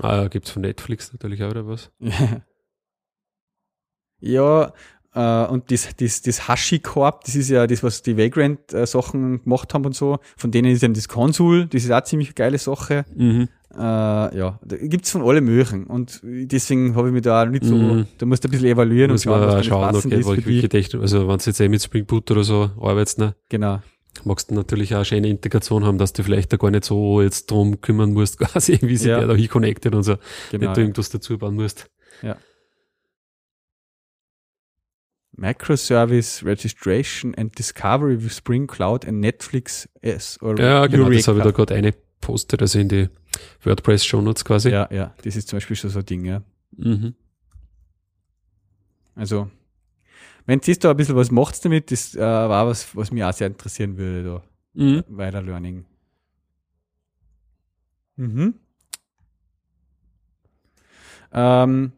[0.00, 1.90] Ah, gibt es von Netflix natürlich auch oder was?
[4.20, 4.72] ja,
[5.14, 9.84] äh, und das, das, das HashiCorp, das ist ja das, was die Vagrant-Sachen gemacht haben
[9.86, 10.18] und so.
[10.36, 13.04] Von denen ist eben das Consul, das ist auch eine ziemlich geile Sache.
[13.14, 13.48] Mhm.
[13.76, 15.84] Äh, ja, da gibt's von alle möglichen.
[15.84, 18.06] Und deswegen habe ich mich da auch nicht so, Mhm.
[18.18, 20.68] da musst du ein bisschen evaluieren Muss und schauen, was schauen, okay, ist weil ich
[20.68, 23.80] Technik, also wenn du jetzt eh mit Spring Boot oder so arbeitest, ne, Genau.
[24.24, 27.20] magst du natürlich auch eine schöne Integration haben, dass du vielleicht da gar nicht so
[27.20, 29.18] jetzt drum kümmern musst, quasi, wie sich Ja.
[29.18, 30.16] der da hin connectet und so,
[30.52, 30.66] genau.
[30.66, 31.90] nicht du irgendwas dazu bauen musst.
[35.36, 41.38] Microservice Registration and Discovery with Spring Cloud and Netflix S oder Ja, genau, das habe
[41.38, 41.64] ich da Eureka.
[41.64, 43.08] gerade eine postet, also in die
[43.62, 44.70] WordPress-Show Notes quasi.
[44.70, 46.42] Ja, ja, das ist zum Beispiel schon so ein Ding, ja.
[46.76, 47.14] Mhm.
[49.14, 49.50] Also,
[50.46, 53.32] wenn ihr da ein bisschen was macht damit, das äh, war was, was mich auch
[53.32, 54.42] sehr interessieren würde, da.
[54.74, 55.04] Mhm.
[55.08, 55.84] Weiter Learning.
[58.16, 58.54] Mhm.
[61.32, 61.92] Ähm,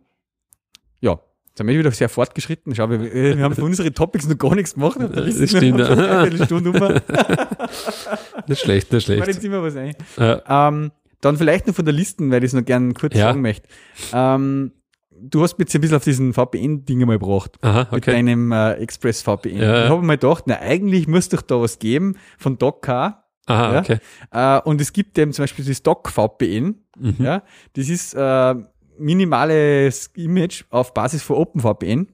[1.01, 1.21] ja,
[1.57, 2.75] sind wir wieder sehr fortgeschritten.
[2.75, 4.99] Schau, wir, wir haben für unsere Topics noch gar nichts gemacht.
[5.01, 5.81] Das stimmt.
[5.81, 7.03] Eine Stunde.
[8.47, 9.27] Nicht schlecht, nicht schlecht.
[9.27, 9.95] jetzt immer was ein.
[10.19, 10.69] Ja.
[10.69, 13.29] Ähm, dann vielleicht noch von der Listen, weil ich es noch gerne kurz Ja.
[13.29, 13.69] sagen möchte.
[14.13, 14.73] Ähm,
[15.11, 17.53] du hast mich jetzt ein bisschen auf diesen VPN-Ding einmal gebracht.
[17.63, 18.13] Aha, Mit okay.
[18.13, 19.57] deinem äh, Express VPN.
[19.57, 19.85] Ja.
[19.85, 23.25] Ich habe mir gedacht, na, eigentlich muss doch da was geben von Docker.
[23.47, 23.99] Aha, okay.
[24.31, 26.83] Äh, und es gibt eben zum Beispiel das Doc VPN.
[26.99, 27.17] Mhm.
[27.19, 27.43] Ja,
[27.75, 28.55] das ist äh,
[28.99, 31.99] minimales Image auf Basis von OpenVPN.
[32.01, 32.09] Und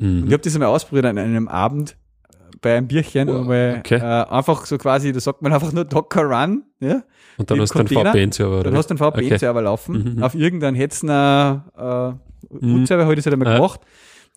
[0.00, 0.24] ich Mhm.
[0.32, 1.96] habe das einmal ausprobiert an einem Abend
[2.30, 3.28] äh, bei einem Bierchen.
[3.28, 3.96] Wow, einmal, okay.
[3.96, 6.62] äh, einfach so quasi, da sagt man einfach nur Docker Run.
[6.80, 7.02] Ja?
[7.36, 8.62] Und dann hast du einen VPN-Server?
[8.62, 10.14] Dann hast du einen VPN-Server laufen.
[10.16, 10.22] Mhm.
[10.22, 12.28] Auf irgendeinen Hetzner äh,
[12.60, 12.76] Mhm.
[12.76, 13.56] Root-Server habe ich das halt einmal Ja.
[13.56, 13.80] gemacht.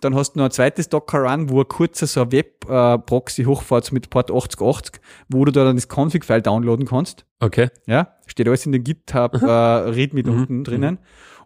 [0.01, 3.91] Dann hast du noch ein zweites Docker Run, wo ein kurzer so ein Web-Proxy hochfährt
[3.91, 4.99] mit Port 8080,
[5.29, 7.25] wo du da dann das Config-File downloaden kannst.
[7.39, 7.69] Okay.
[7.85, 10.29] Ja, steht alles in den GitHub äh, Readme Mhm.
[10.31, 10.97] unten drinnen.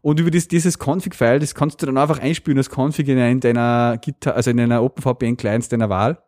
[0.05, 3.39] Und über das, dieses Config-File, das kannst du dann einfach einspielen als Config in, in
[3.39, 6.21] deiner GitHub, also in einer OpenVPN-Clients deiner Wahl.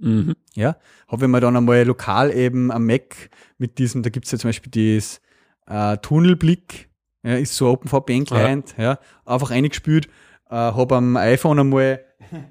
[0.00, 0.34] Mhm.
[0.56, 0.74] Ja,
[1.06, 4.48] habe ich mir dann einmal lokal eben am Mac mit diesem, da gibt's ja zum
[4.48, 5.20] Beispiel das
[5.68, 6.88] äh, Tunnelblick,
[7.22, 8.98] ja, ist so ein OpenVPN-Client, ja.
[9.24, 10.06] einfach eingespült,
[10.50, 12.00] äh, habe am iPhone einmal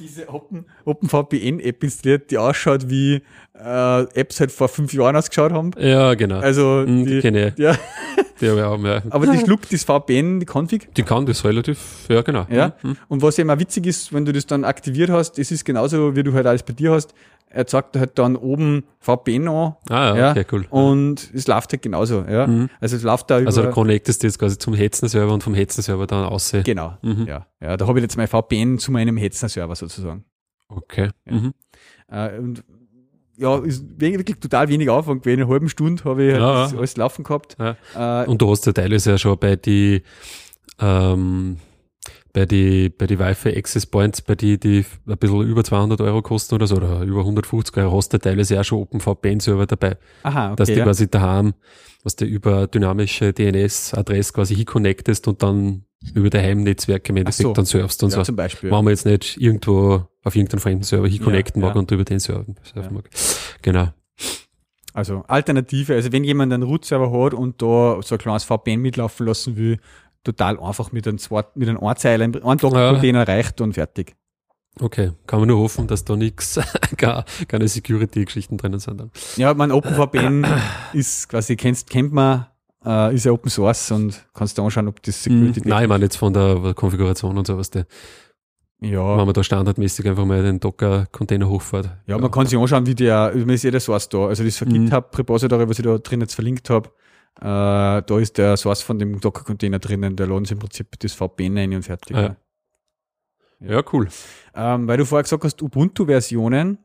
[0.00, 3.22] diese Open, OpenVPN-App installiert, die ausschaut wie
[3.54, 5.70] äh, Apps halt vor fünf Jahren ausgeschaut haben.
[5.78, 6.40] Ja, genau.
[6.40, 7.58] Also Mhm, die die, kenne ich.
[7.58, 7.74] ja,
[8.40, 9.02] Die habe ich auch mehr.
[9.10, 10.94] aber die schluckt das VPN, die Config.
[10.94, 12.46] Die kann das relativ, ja, genau.
[12.50, 12.74] Ja.
[12.82, 12.96] Mhm.
[13.08, 16.14] Und was eben auch witzig ist, wenn du das dann aktiviert hast, das ist genauso,
[16.16, 17.14] wie du halt alles bei dir hast.
[17.50, 20.30] Er zeigt halt dann oben VPN an Ah, ja, Ja.
[20.32, 20.66] okay, cool.
[20.68, 22.22] und es läuft halt genauso.
[22.28, 22.46] Ja.
[22.46, 22.68] Mhm.
[22.78, 23.46] Also es läuft da über.
[23.48, 26.62] Also da connectest du jetzt quasi zum Hetzner-Server und vom Hetzner-Server dann aussehen.
[26.64, 26.98] genau.
[27.00, 27.24] Mhm.
[27.26, 27.46] Ja.
[27.62, 30.24] ja, da habe ich jetzt mein VPN zu meinem Hetzner-Server sozusagen.
[30.68, 31.08] Okay.
[31.24, 31.32] Ja.
[31.32, 31.54] Mhm.
[32.10, 32.64] Äh, und
[33.38, 35.38] ja, ist wirklich total wenig Aufwand gewesen.
[35.38, 37.56] In einer halben Stunde habe ich halt Ja, das alles laufen gehabt.
[37.58, 38.22] Ja.
[38.24, 40.02] Äh, Und du hast ja teilweise ja schon bei die,
[40.80, 41.56] ähm,
[42.32, 46.22] bei die, bei die Wi-Fi Access Points, bei die, die ein bisschen über 200 Euro
[46.22, 50.54] kosten oder so, oder über 150 Euro, hast du teilweise ja schon OpenVPN-Server dabei, aha,
[50.54, 50.74] dass okay.
[50.74, 50.84] du Ja.
[50.84, 51.54] quasi daheim,
[52.04, 55.84] was du über dynamische DNS-Adresse quasi hinconnectest und dann
[56.14, 57.52] über daheim Netzwerke im Endeffekt so.
[57.52, 58.22] dann surfst und ja, so.
[58.22, 58.70] zum Beispiel.
[58.70, 61.80] Wenn man jetzt nicht irgendwo auf irgendeinen fremden Server hinconnecten Ja, mag ja.
[61.80, 63.08] und über den surfen, surfen mag.
[63.62, 63.88] Genau.
[64.94, 69.26] Also Alternative, also wenn jemand einen Root-Server hat und da so ein kleines VPN mitlaufen
[69.26, 69.78] lassen will,
[70.24, 74.16] total einfach mit einem, zwei, mit einem Einzeiler, einem Docker-Container reicht und fertig.
[74.80, 76.60] Okay, kann man nur hoffen, dass da nichts,
[76.96, 79.00] gar keine Security-Geschichten drinnen sind.
[79.00, 79.10] Dann.
[79.36, 80.46] Ja, mein OpenVPN
[80.92, 82.46] ist quasi, kennst, kennt man,
[82.88, 86.04] äh, ist ja Open Source und kannst du anschauen, ob das Security Nein, ich meine
[86.04, 87.86] jetzt von der Konfiguration und sowas, der,
[88.80, 91.90] Ja, wenn man da standardmäßig einfach mal den Docker-Container hochfährt.
[92.06, 94.26] ja, man kann sich anschauen, wie der, man ist eh der Source da.
[94.28, 94.86] Also das Mhm.
[94.86, 96.88] GitHub-Repository, was ich da drin jetzt verlinkt habe,
[97.40, 97.42] äh,
[98.06, 101.58] da ist der Source von dem Docker-Container drinnen, der laden sie im Prinzip das VPN
[101.58, 102.16] ein und fertig.
[102.16, 102.36] Ah, ja.
[103.60, 104.08] Ja, cool.
[104.54, 106.78] Ähm, weil du vorher gesagt hast, Ubuntu-Versionen,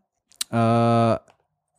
[0.49, 1.15] äh,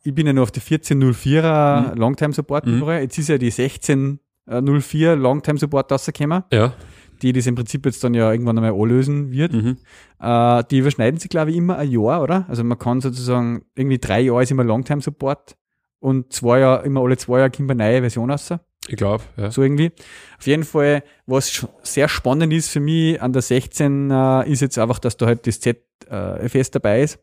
[0.05, 1.97] ich bin ja nur auf die 14.04er Mhm.
[1.99, 2.87] Longtime Support Mhm.
[2.87, 6.73] Jetzt ist ja die 16.04 Longtime Support rausgekommen, Ja.
[7.21, 9.53] die das im Prinzip jetzt dann ja irgendwann einmal anlösen wird.
[9.53, 9.77] Mhm.
[10.19, 12.45] Äh, die überschneiden sich, glaube ich, immer ein Jahr, oder?
[12.47, 15.55] Also man kann sozusagen, irgendwie drei Jahre ist immer Longtime Support
[15.99, 18.53] und zwei Jahre, immer alle zwei Jahre kommt eine neue Version raus.
[18.87, 19.49] Ich glaube, ja.
[19.49, 19.91] So irgendwie.
[20.37, 24.77] Auf jeden Fall, was sehr spannend ist für mich an der 16 äh, ist jetzt
[24.77, 27.17] einfach, dass da halt das ZFS dabei ist.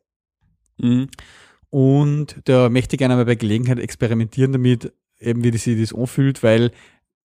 [0.78, 1.06] Mhm.
[1.72, 5.98] Und da möchte ich gerne mal bei Gelegenheit experimentieren damit, eben wie das sich das
[5.98, 6.70] anfühlt, weil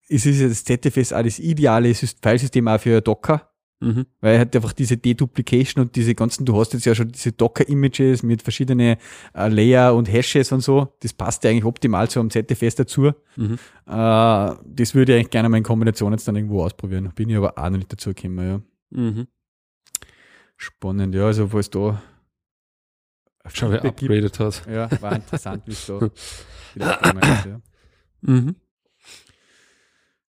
[0.08, 3.52] es ist ja das ZFS auch das ideale Sys- Filesystem auch für Docker.
[3.82, 4.06] Mhm.
[4.22, 8.24] Weil halt einfach diese Deduplication und diese ganzen, du hast jetzt ja schon diese Docker-Images
[8.24, 8.96] mit verschiedenen
[9.36, 13.12] äh, Layer und Hashes und so, das passt ja eigentlich optimal zu einem ZFS dazu.
[13.36, 13.60] Mhm.
[13.86, 17.12] Äh, das würde ich eigentlich gerne mal in Kombination jetzt dann irgendwo ausprobieren.
[17.16, 18.62] Bin ich aber auch noch nicht dazu gekommen, ja.
[18.98, 19.28] Mhm.
[20.56, 22.02] Spannend, ja, also es da
[23.50, 24.04] Feedback gibt.
[24.04, 24.68] upgraded hat.
[24.68, 26.02] Ja, war interessant, wie es da
[26.74, 27.62] wie das gekommen ist, ja.
[28.22, 28.56] Mhm.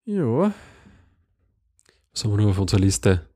[0.06, 0.54] ja.
[2.14, 3.28] Was haben wir noch auf unserer Liste?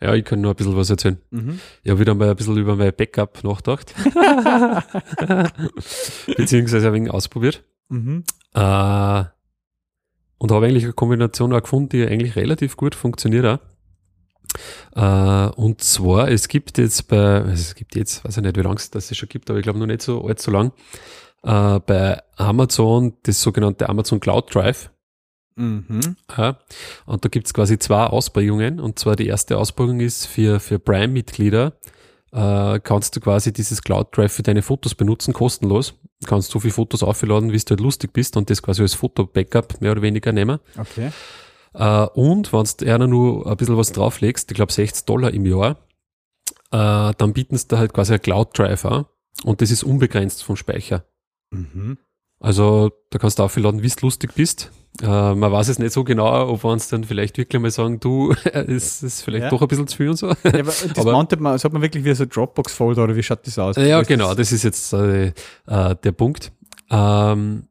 [0.00, 1.18] Ja, ich kann nur ein bisschen was erzählen.
[1.30, 1.58] Mhm.
[1.82, 3.92] Ich habe wieder mal ein bisschen über mein Backup nachgedacht.
[6.36, 7.64] Beziehungsweise ein wenig ausprobiert.
[7.88, 8.22] Mhm.
[8.54, 9.24] Äh,
[10.38, 13.58] und habe eigentlich eine Kombination auch gefunden, die eigentlich relativ gut funktioniert auch.
[14.94, 18.62] Äh, und zwar, es gibt jetzt bei, also es gibt jetzt, weiß ich nicht, wie
[18.62, 20.72] lange es das schon gibt, aber ich glaube noch nicht so allzu lang,
[21.42, 24.90] äh, bei Amazon das sogenannte Amazon Cloud Drive.
[25.56, 26.16] Mhm.
[27.06, 28.78] Und da gibt's quasi zwei Ausprägungen.
[28.78, 31.72] Und zwar die erste Ausprägung ist für, für Prime-Mitglieder
[32.32, 35.94] äh, kannst du quasi dieses Cloud Drive für deine Fotos benutzen, kostenlos.
[36.26, 39.80] Kannst so viele Fotos aufladen, wie du halt lustig bist und das quasi als Foto-Backup
[39.80, 40.58] mehr oder weniger nehmen.
[40.78, 41.10] Okay.
[41.78, 45.46] Äh, und wenn du einer nur ein bisschen was drauflegst, ich glaube 60 Dollar im
[45.46, 45.76] Jahr,
[46.72, 49.06] äh, dann bieten sie da halt quasi ein Cloud Drive an.
[49.44, 51.04] Und das ist unbegrenzt vom Speicher.
[51.50, 51.96] Mhm.
[52.40, 54.70] Also da kannst du aufladen, wie du lustig bist.
[55.00, 58.00] Äh, man weiß es nicht so genau, ob wir uns dann vielleicht wirklich mal sagen,
[58.00, 59.50] du, es ist vielleicht Ja.
[59.50, 60.28] doch ein bisschen zu viel und so.
[60.28, 63.22] Ja, aber das Aber- mountet man, das hat man wirklich wie so Dropbox-Folder oder wie
[63.22, 63.76] schaut das aus?
[63.76, 64.36] Ja, genau, das?
[64.38, 65.32] das ist jetzt äh,
[65.66, 66.50] äh, der Punkt.
[66.90, 67.68] Ähm,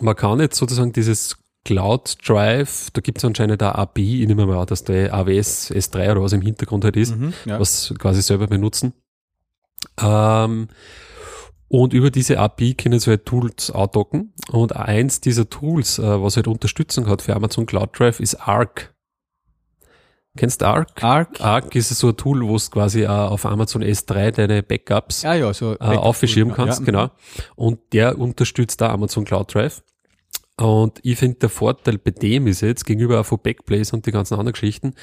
[0.00, 1.36] man kann jetzt sozusagen dieses
[1.66, 5.72] Cloud Drive, da gibt es anscheinend eine API, ich nehme mal an, dass der AWS
[5.72, 7.58] S3 oder was im Hintergrund halt ist, Mhm, ja.
[7.58, 8.92] was quasi selber benutzen.
[10.00, 10.68] Ähm,
[11.68, 14.32] und über diese API können sie halt Tools andocken.
[14.52, 18.94] Und eins dieser Tools, äh, was halt Unterstützung hat für Amazon Cloud Drive, ist Arc.
[20.36, 21.02] Kennst du Arc?
[21.02, 21.40] Arc?
[21.40, 25.52] Arc ist so ein Tool, wo du quasi auf Amazon S3 deine Backups Ja, ja,
[25.52, 25.72] so.
[25.74, 26.84] äh, aufschirmen kannst, ja.
[26.84, 27.10] genau.
[27.56, 29.82] Und der unterstützt da Amazon Cloud Drive.
[30.58, 34.10] Und ich finde, der Vorteil bei dem ist jetzt, gegenüber auch von Backblaze und die
[34.12, 34.94] ganzen anderen Geschichten,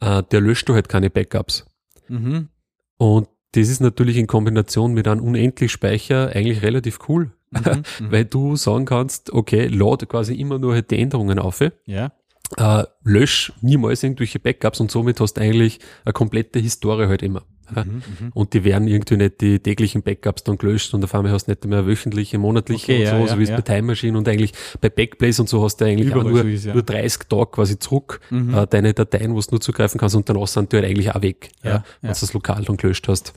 [0.00, 1.66] äh, der löscht du halt keine Backups.
[2.08, 2.48] Mhm.
[2.96, 7.82] Und das ist natürlich in Kombination mit einem unendlich Speicher eigentlich relativ cool, Mhm.
[8.00, 8.12] Mhm.
[8.12, 12.12] weil du sagen kannst, okay, lade quasi immer nur halt die Änderungen auf, ja.
[12.56, 17.42] Äh, lösch niemals irgendwelche Backups und somit hast du eigentlich eine komplette Historie halt immer.
[17.74, 17.84] Ja.
[17.84, 17.90] Mhm.
[17.94, 18.30] Mhm.
[18.34, 21.52] Und die werden irgendwie nicht die täglichen Backups dann gelöscht und auf einmal hast du
[21.52, 23.56] nicht mehr wöchentliche, monatliche Okay, und so, ja, so wie es ja.
[23.56, 26.48] bei Time Machine und eigentlich bei Backblaze und so hast du eigentlich auch nur, so
[26.48, 28.54] ist, nur 30 Tage quasi zurück, Mhm.
[28.54, 31.22] äh, deine Dateien, wo du nur zugreifen kannst und danach sind die halt eigentlich auch
[31.22, 31.82] weg, ja.
[32.02, 33.32] wenn du das lokal dann gelöscht hast.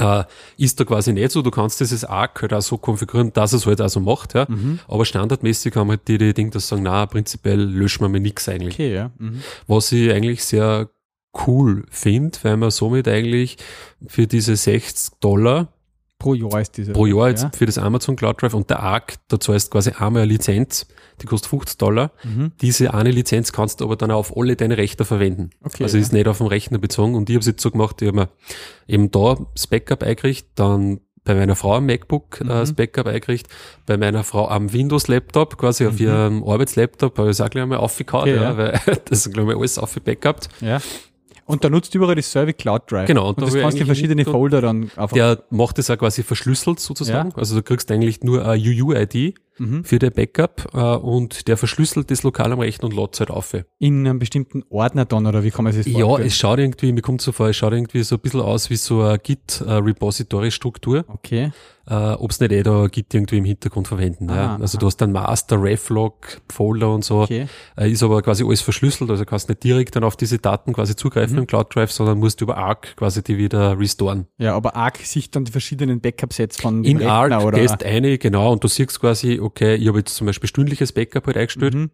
[0.00, 0.24] Äh,
[0.56, 3.66] ist da quasi nicht so, du kannst dieses Arc halt auch so konfigurieren, dass es
[3.66, 4.46] halt auch so macht, ja.
[4.48, 4.78] Mhm.
[4.88, 8.48] Aber standardmäßig haben halt die, die Dinge, das sagen, na, prinzipiell löschen wir mal nix
[8.48, 8.74] eigentlich.
[8.74, 9.10] Okay, ja.
[9.18, 9.42] Mhm.
[9.66, 10.88] Was ich eigentlich sehr
[11.46, 13.58] cool finde, weil man somit eigentlich
[14.06, 15.68] für diese 60 Dollar
[16.20, 16.92] Pro Jahr ist diese.
[16.92, 17.50] pro Jahr jetzt Ja.
[17.52, 20.86] für das Amazon Cloud Drive und der Arc, da zahlst quasi einmal eine Lizenz,
[21.20, 22.12] die kostet 50 Dollar.
[22.22, 22.52] Mhm.
[22.60, 25.50] Diese eine Lizenz kannst du aber dann auch auf alle deine Rechner verwenden.
[25.64, 25.82] Okay.
[25.82, 26.02] also ja.
[26.02, 28.16] ist nicht auf den Rechner bezogen und ich habe es jetzt so gemacht, ich habe
[28.20, 28.28] mir
[28.86, 32.46] eben da das Backup eingerichtet, dann bei meiner Frau am MacBook Mhm.
[32.50, 33.52] äh, das Backup eingerichtet,
[33.86, 35.98] bei meiner Frau am Windows-Laptop, quasi auf Mhm.
[36.06, 38.56] ihrem Arbeitslaptop, habe ich es auch gleich einmal aufgehauen, Okay, ja, ja.
[38.56, 38.72] weil
[39.04, 40.48] das ist, glaube ich, alles aufgebackupt.
[40.60, 40.80] ja.
[41.50, 43.06] Und da nutzt überall dasselbe Cloud Drive.
[43.06, 45.12] Genau, und Und, da das kannst du verschiedene Folder dann einfach.
[45.12, 47.30] Der macht es auch quasi verschlüsselt sozusagen.
[47.30, 47.36] Ja.
[47.36, 49.84] Also du kriegst eigentlich nur eine UU-ID Mhm.
[49.84, 53.30] für dein Backup äh, und der verschlüsselt das lokal am Rechner und lädt es halt
[53.30, 53.54] auf.
[53.78, 56.28] In einem bestimmten Ordner dann, oder wie kann man sich das Ja, vorstellen?
[56.28, 58.76] es schaut irgendwie, mir kommt so vor, es schaut irgendwie so ein bisschen aus wie
[58.76, 61.04] so eine Git-Repository-Struktur.
[61.08, 61.52] Okay.
[61.88, 64.28] Äh, Ob es nicht eh da Git irgendwie im Hintergrund verwenden.
[64.28, 64.56] ja.
[64.56, 64.80] Ah, Also aha.
[64.80, 67.22] du hast dann Master, Reflog, Folder und so.
[67.22, 67.46] Okay.
[67.76, 70.94] Äh, ist aber quasi alles verschlüsselt, also kannst nicht direkt dann auf diese Daten quasi
[70.94, 71.40] zugreifen Mhm.
[71.42, 74.26] im Cloud Drive, sondern musst über Arc quasi die wieder restoren.
[74.38, 78.18] Ja, aber Arc sich dann die verschiedenen Backup-Sets von In Rechner Arc oder gehst eine,
[78.18, 81.74] genau, und du siehst quasi, okay, ich habe jetzt zum Beispiel stündliches Backup halt eingestellt.
[81.74, 81.90] Mhm.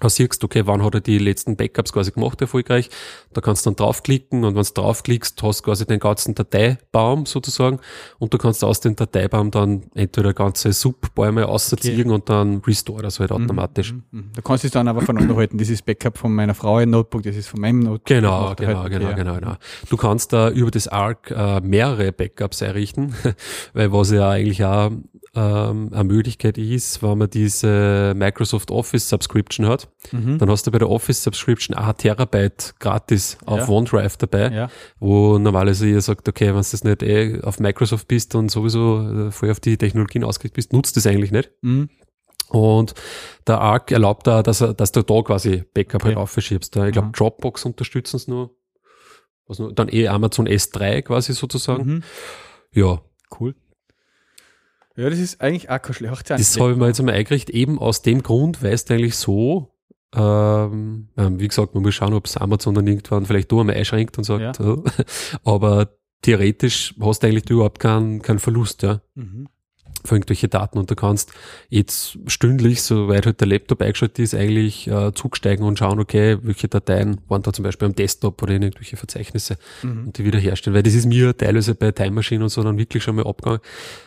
[0.00, 2.90] Da siehst du, okay, wann hat er die letzten Backups quasi gemacht, erfolgreich.
[3.32, 7.26] Da kannst du dann draufklicken und wenn du draufklickst, hast du quasi den ganzen Dateibaum
[7.26, 7.78] sozusagen
[8.18, 13.20] und du kannst aus dem Dateibaum dann entweder ganze Subbäume ausziehen und dann restore das
[13.20, 13.92] halt automatisch.
[13.92, 14.02] Mhm.
[14.10, 14.30] Mhm.
[14.34, 15.58] Du kannst es dann aber voneinander halten.
[15.58, 18.06] Das ist Backup von meiner Frau im Notebook, das ist von meinem Notebook.
[18.06, 19.56] Genau, genau, halt, genau, okay, genau, genau.
[19.88, 23.14] Du kannst da über das Arc äh, mehrere Backups einrichten,
[23.74, 24.90] weil was ja eigentlich auch
[25.34, 30.38] ähm, eine Möglichkeit ist, wenn man diese Microsoft Office Subscription hat, Mhm.
[30.38, 33.68] dann hast du bei der Office Subscription ein Terabyte gratis auf Ja.
[33.68, 34.70] OneDrive dabei, Ja.
[34.98, 39.26] wo normalerweise ihr sagt, okay, wenn du das nicht eh auf Microsoft bist und sowieso
[39.28, 41.50] äh, voll auf die Technologien ausgelegt bist, nutzt das eigentlich nicht.
[41.62, 41.88] Mhm.
[42.50, 42.94] Und
[43.46, 46.08] der Arc erlaubt da, dass, dass du da quasi Backup Okay.
[46.08, 46.76] halt aufverschiebst.
[46.76, 47.12] Ich glaube, Mhm.
[47.12, 48.50] Dropbox unterstützen es nur.
[49.46, 49.72] Was nur.
[49.72, 51.84] Dann eh Amazon S3 quasi sozusagen.
[51.86, 52.02] Mhm.
[52.72, 53.00] Ja,
[53.40, 53.54] Cool.
[54.96, 57.80] Ja, das ist eigentlich auch kein schlechter das habe ich mir jetzt einmal eingerichtet, eben
[57.80, 59.73] aus dem Grund, weil es eigentlich so,
[60.14, 63.76] ähm, ähm, wie gesagt, man muss schauen, ob es Amazon dann irgendwann vielleicht da einmal
[63.76, 64.76] einschränkt und sagt, äh,
[65.44, 65.88] aber
[66.22, 69.00] theoretisch hast du eigentlich überhaupt keinen, keinen Verlust, ja.
[69.14, 69.48] Mhm.
[70.06, 71.32] für irgendwelche Daten und du kannst
[71.70, 76.68] jetzt stündlich, soweit halt der Laptop eingeschaltet ist, eigentlich äh, zugsteigen und schauen, okay, welche
[76.68, 80.06] Dateien waren da zum Beispiel am Desktop oder in irgendwelche Verzeichnisse Mhm.
[80.06, 80.74] und die wiederherstellen.
[80.74, 83.60] Weil das ist mir teilweise bei Time Machine und so dann wirklich schon mal abgegangen.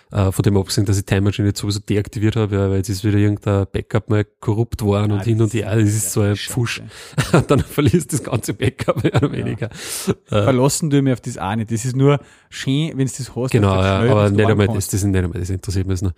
[0.10, 2.88] Äh, von dem abgesehen, dass ich Time Machine jetzt sowieso deaktiviert habe, ja, weil jetzt
[2.88, 5.76] ist wieder irgendein Backup mal korrupt worden und Ah, hin und her.
[5.76, 6.38] Das ist so ein.
[6.38, 6.82] Fusch.
[7.48, 9.66] dann verlierst du das ganze Backup mehr oder weniger.
[9.68, 11.72] Äh, Verlassen du mich auf das auch nicht.
[11.72, 13.52] Das ist nur schön, wenn du das hast.
[13.52, 16.14] Genau, ja, schnell aber nicht einmal das, das, ist nicht einmal, das interessiert mich noch.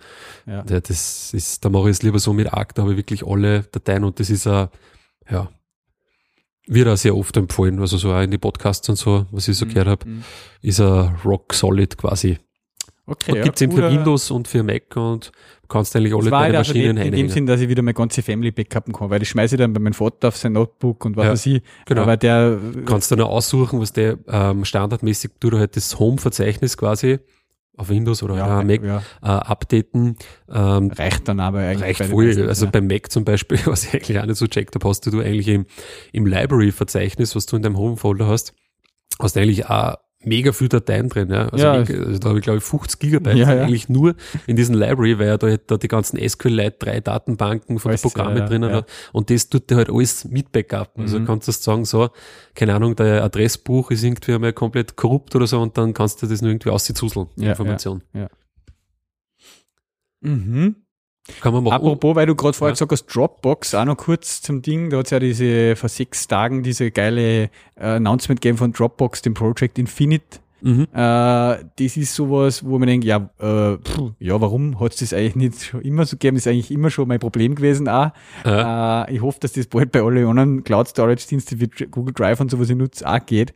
[0.46, 0.64] Ja.
[0.68, 3.26] Ja, das ist, da mache ich es lieber so mit Arc, da habe ich wirklich
[3.26, 4.68] alle Dateien und das ist ein,
[5.28, 5.48] ja,
[6.66, 9.56] wird auch sehr oft empfohlen, also so auch in die Podcasts und so, was ich
[9.56, 10.22] so gehört habe, Mhm.
[10.62, 12.38] ist ein Rock Solid quasi.
[13.10, 15.26] Okay, Und ja, gibt's eben für Windows und für Mac und
[15.62, 17.28] du kannst eigentlich alle deine also Maschinen nicht in dem.
[17.28, 19.80] Sinn, dass ich wieder meine ganze Family backuppen kann, weil das schmeiße ich dann bei
[19.80, 21.62] meinem Vater auf sein Notebook und was Ja, weiß ich.
[21.86, 22.02] genau.
[22.02, 25.98] Aber der, Du kannst dann auch aussuchen, was der ähm, standardmäßig, du da halt das
[25.98, 27.18] Home-Verzeichnis quasi
[27.76, 30.16] auf Windows oder ja, Mac ja, äh, updaten.
[30.52, 31.82] Ähm, reicht dann aber eigentlich.
[31.82, 32.26] Reicht bei voll.
[32.26, 32.70] meisten, Also ja.
[32.70, 35.20] beim Mac zum Beispiel, was ich eigentlich auch nicht so checkt habe, hast du, du
[35.20, 35.66] eigentlich im,
[36.12, 38.52] im Library-Verzeichnis, was du in deinem Home-Folder hast,
[39.18, 41.30] hast du eigentlich auch mega viel Dateien drin.
[41.30, 41.48] Ja?
[41.48, 41.78] Also, Ja.
[41.78, 43.62] mega, also da habe ich glaube ich 50 Gigabyte Ja, ja.
[43.64, 44.14] eigentlich nur
[44.46, 48.00] in diesem Library, weil er da, halt da die ganzen SQLite 3 Datenbanken von den
[48.00, 48.76] Programmen ja, ja, drinnen ja.
[48.76, 48.90] hat.
[49.12, 50.92] Und das tut der halt alles mit Backup.
[50.98, 51.24] Also Mhm.
[51.26, 52.10] kannst du sagen, so,
[52.54, 56.26] keine Ahnung, der Adressbuch ist irgendwie einmal komplett korrupt oder so und dann kannst du
[56.26, 58.02] das nur irgendwie auszuzeln, die Ja, Information.
[60.20, 60.76] Mhm.
[61.40, 61.74] Kann man machen.
[61.74, 62.74] Apropos, weil du gerade vorher Ja.
[62.74, 66.26] gesagt hast, Dropbox, auch noch kurz zum Ding, da hat es ja diese, vor sechs
[66.26, 70.40] Tagen diese geile äh, Announcement gegeben von Dropbox, dem Project Infinite.
[70.62, 70.88] mhm.
[70.92, 75.12] Äh, das ist sowas, wo man denkt, ja, äh, pff, ja, warum hat es das
[75.12, 76.36] eigentlich nicht schon immer so gegeben?
[76.36, 78.10] Das ist eigentlich immer schon mein Problem gewesen auch.
[78.44, 79.04] Ja.
[79.04, 82.58] Äh, ich hoffe, dass das bald bei allen anderen Cloud-Storage-Diensten wie Google Drive und so,
[82.58, 83.54] was ich nutze, auch geht.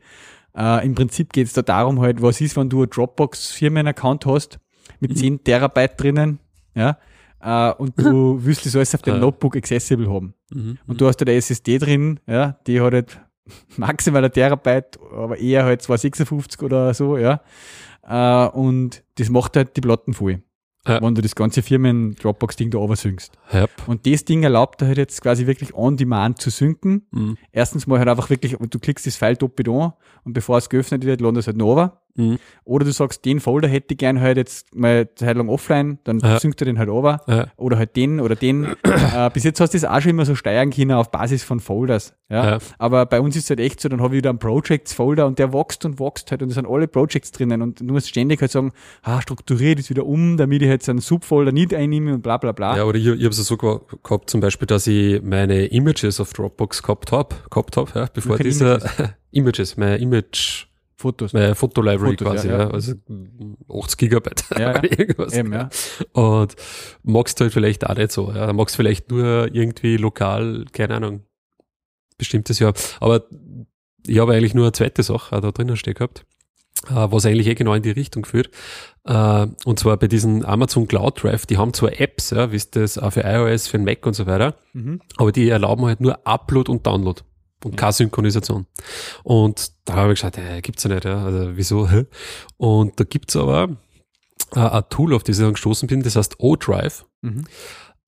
[0.56, 4.60] Äh, Im Prinzip geht es da darum halt, was ist, wenn du einen Dropbox-Firmen-Account hast
[5.00, 5.16] mit Mhm.
[5.16, 6.38] 10 Terabyte drinnen,
[6.76, 6.96] ja,
[7.44, 9.20] äh, und du willst das alles auf dem Ja.
[9.20, 10.34] Notebook accessible haben.
[10.50, 10.78] Mhm.
[10.86, 13.20] Und du hast da eine SSD drin, ja, die hat halt
[13.76, 17.40] maximal ein Terabyte, aber eher halt 256 oder so, ja.
[18.06, 20.42] Äh, und das macht halt die Platten voll.
[20.86, 21.00] Ja.
[21.00, 23.32] Wenn du das ganze Firmen-Dropbox-Ding da oversynkst.
[23.54, 23.70] Yep.
[23.86, 27.06] Und das Ding erlaubt dir halt jetzt quasi wirklich on demand zu synken.
[27.10, 27.38] Mhm.
[27.52, 31.06] Erstens mal halt einfach wirklich, du klickst das File doppelt an und bevor es geöffnet
[31.06, 32.02] wird, landet es halt noch over.
[32.16, 32.38] Mhm.
[32.64, 35.98] Oder du sagst, den Folder hätte ich gern halt jetzt mal eine Zeit lang offline,
[36.04, 36.38] dann Ja.
[36.38, 37.20] synkt er den halt over.
[37.26, 37.46] Ja.
[37.56, 38.64] Oder halt den oder den.
[38.84, 41.60] äh, bis jetzt hast du das auch schon immer so steuern können auf Basis von
[41.60, 42.14] Folders.
[42.30, 42.52] Ja?
[42.52, 42.58] Ja.
[42.78, 45.38] Aber bei uns ist es halt echt so, dann habe ich wieder einen Projects-Folder und
[45.38, 48.40] der wächst und wächst halt und da sind alle Projects drinnen und du musst ständig
[48.40, 52.22] halt sagen, ah, strukturiere das wieder um, damit ich jetzt einen Subfolder nicht einnehme und
[52.22, 52.76] bla bla bla.
[52.76, 56.20] Ja, oder ich, ich habe es so ge- gehabt, zum Beispiel, dass ich meine Images
[56.20, 58.78] auf Dropbox gehabt habe, gehabt hab, ja, bevor dieser
[59.32, 60.66] Images, meine Image,
[61.04, 61.32] Fotos.
[61.32, 62.94] meine Fotolibrary Fotos, quasi, ja, ja, also
[63.72, 65.32] 80 Gigabyte Ja, irgendwas.
[65.34, 65.68] Eben, ja.
[66.12, 66.54] Und
[67.02, 71.22] magst du halt vielleicht auch nicht so, ja, magst vielleicht nur irgendwie lokal, keine Ahnung,
[72.18, 72.74] bestimmtes Jahr.
[73.00, 73.24] Aber
[74.06, 76.24] ich habe eigentlich nur eine zweite Sache da drinnen stehen gehabt,
[76.88, 78.50] äh, was eigentlich eh genau in die Richtung führt.
[79.04, 82.70] Äh, Und zwar bei diesen Amazon Cloud Drive, die haben zwar Apps, ja, wie es
[82.70, 85.00] das auch für iOS, für Mac und so weiter, Mhm.
[85.16, 87.20] aber die erlauben halt nur Upload und Download
[87.64, 88.66] und keine Synchronisation.
[89.22, 91.88] Und da habe ich geschaut, äh, gibt's ja nicht, ja, also wieso?
[92.56, 93.76] Und da gibt's aber
[94.54, 97.04] äh, ein Tool, auf das ich dann gestoßen bin, das heißt O-Drive.
[97.22, 97.44] Mhm.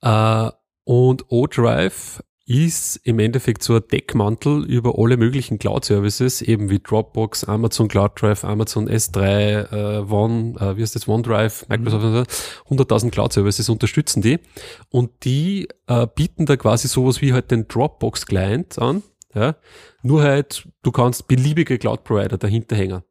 [0.03, 0.51] Äh,
[0.85, 7.43] und O-Drive ist im Endeffekt so ein Deckmantel über alle möglichen Cloud-Services, eben wie Dropbox,
[7.45, 12.85] Amazon Cloud Drive, Amazon S3, äh, One, äh, wie heißt das, OneDrive, Microsoft, und so.
[12.85, 14.39] 100.000 Cloud-Services unterstützen die
[14.91, 19.03] und die äh, bieten da quasi sowas wie halt den Dropbox-Client an,
[19.37, 19.55] ja,
[20.03, 23.03] nur halt, du kannst beliebige Cloud-Provider dahinter hängen.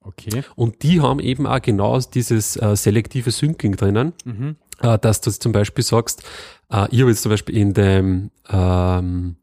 [0.00, 0.42] Okay.
[0.56, 4.56] Und die haben eben auch genau dieses äh, selektive Syncing drinnen, Mhm.
[4.80, 6.22] äh, dass du zum Beispiel sagst,
[6.70, 9.36] äh, ich habe jetzt zum Beispiel in dem, ähm,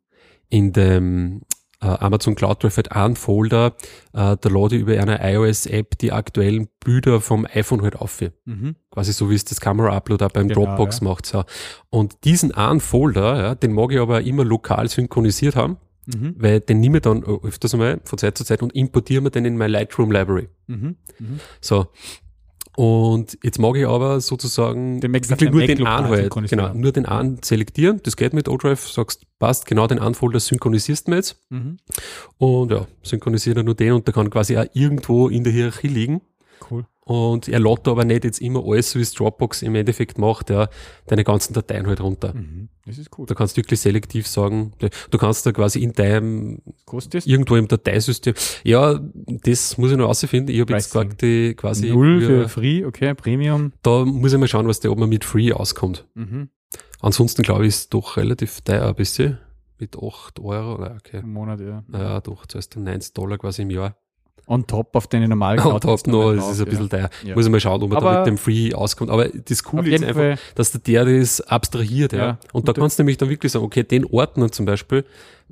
[0.49, 1.41] in dem
[1.81, 3.75] äh, Amazon Cloud Drive halt einen Folder,
[4.13, 8.21] äh, da lade ich über eine iOS-App die aktuellen Bilder vom iPhone halt auf.
[8.45, 8.75] Mhm.
[8.91, 11.03] Quasi so wie es das Kamera-Upload auch beim Genau, Dropbox ja.
[11.03, 11.25] macht.
[11.27, 11.43] So.
[11.89, 15.77] Und diesen einen Folder, ja, den mag ich aber immer lokal synchronisiert haben,
[16.07, 16.35] Mhm.
[16.37, 19.45] weil den nehme ich dann öfters einmal von Zeit zu Zeit und importiere mir den
[19.45, 20.49] in meine Lightroom Library.
[20.67, 20.95] Mhm.
[21.19, 21.39] Mhm.
[21.61, 21.87] So.
[22.77, 26.73] Und jetzt mag ich aber sozusagen Den Mac- wirklich nur Mac den einen halt, genau,
[26.73, 28.01] nur den einen selektieren.
[28.03, 31.39] Das geht mit ODrive, sagst, passt, genau den einen Folder synchronisierst du mir jetzt.
[31.49, 31.77] Mhm.
[32.37, 35.87] Und ja, synchronisiert er nur den und der kann quasi auch irgendwo in der Hierarchie
[35.87, 36.21] liegen.
[36.69, 36.85] Cool.
[37.07, 40.49] Und er lädt aber nicht jetzt immer alles, so wie es Dropbox im Endeffekt macht,
[40.49, 40.67] ja,
[41.05, 42.33] deine ganzen Dateien halt runter.
[42.33, 42.69] Mhm.
[42.83, 43.27] Das ist cool.
[43.27, 47.27] Da kannst du wirklich selektiv sagen, du kannst da quasi in deinem, kostet das?
[47.27, 48.33] irgendwo im Dateisystem,
[48.63, 48.99] ja,
[49.43, 50.53] das muss ich noch rausfinden.
[50.53, 53.71] Ich habe jetzt gesagt, die quasi, Null für für, Free, okay, Premium.
[53.83, 56.07] da muss ich mal schauen, was der, ob man mit Free auskommt.
[56.15, 56.49] Mhm.
[57.01, 59.37] Ansonsten glaube ich, ist doch relativ teuer ein bisschen.
[59.77, 61.19] Mit 8 Euro, okay.
[61.19, 61.83] Im Monat, ja.
[61.87, 63.95] Naja, doch, zahlst du 90 Dollar quasi im Jahr.
[64.47, 67.09] On top auf deine normalen Cloud- top noch, es ist ein bisschen teuer.
[67.25, 67.33] Ja.
[67.33, 69.09] Muss ich mal schauen, ob man da Aber- mit dem Free auskommt.
[69.09, 70.37] Aber das Coole ist einfach, Fall.
[70.53, 72.19] dass der, der das abstrahiert, ja.
[72.19, 75.03] Ja, Und da kannst du nämlich dann wirklich sagen, okay, den Ordner zum Beispiel,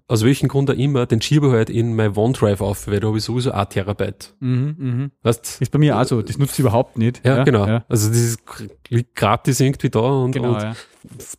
[0.07, 3.07] aus welchem Grund auch immer, den schiebe ich halt in mein OneDrive auf, weil da
[3.07, 4.35] habe ich sowieso ein Terabyte.
[4.41, 5.11] Mhm, mhm.
[5.23, 6.21] Weißt Ist bei mir auch so.
[6.21, 7.21] Das nutze ich überhaupt nicht.
[7.25, 7.65] ja, genau.
[7.65, 7.85] Ja.
[7.89, 8.39] Also das ist
[9.15, 10.75] gratis irgendwie da und, Genau, und ja.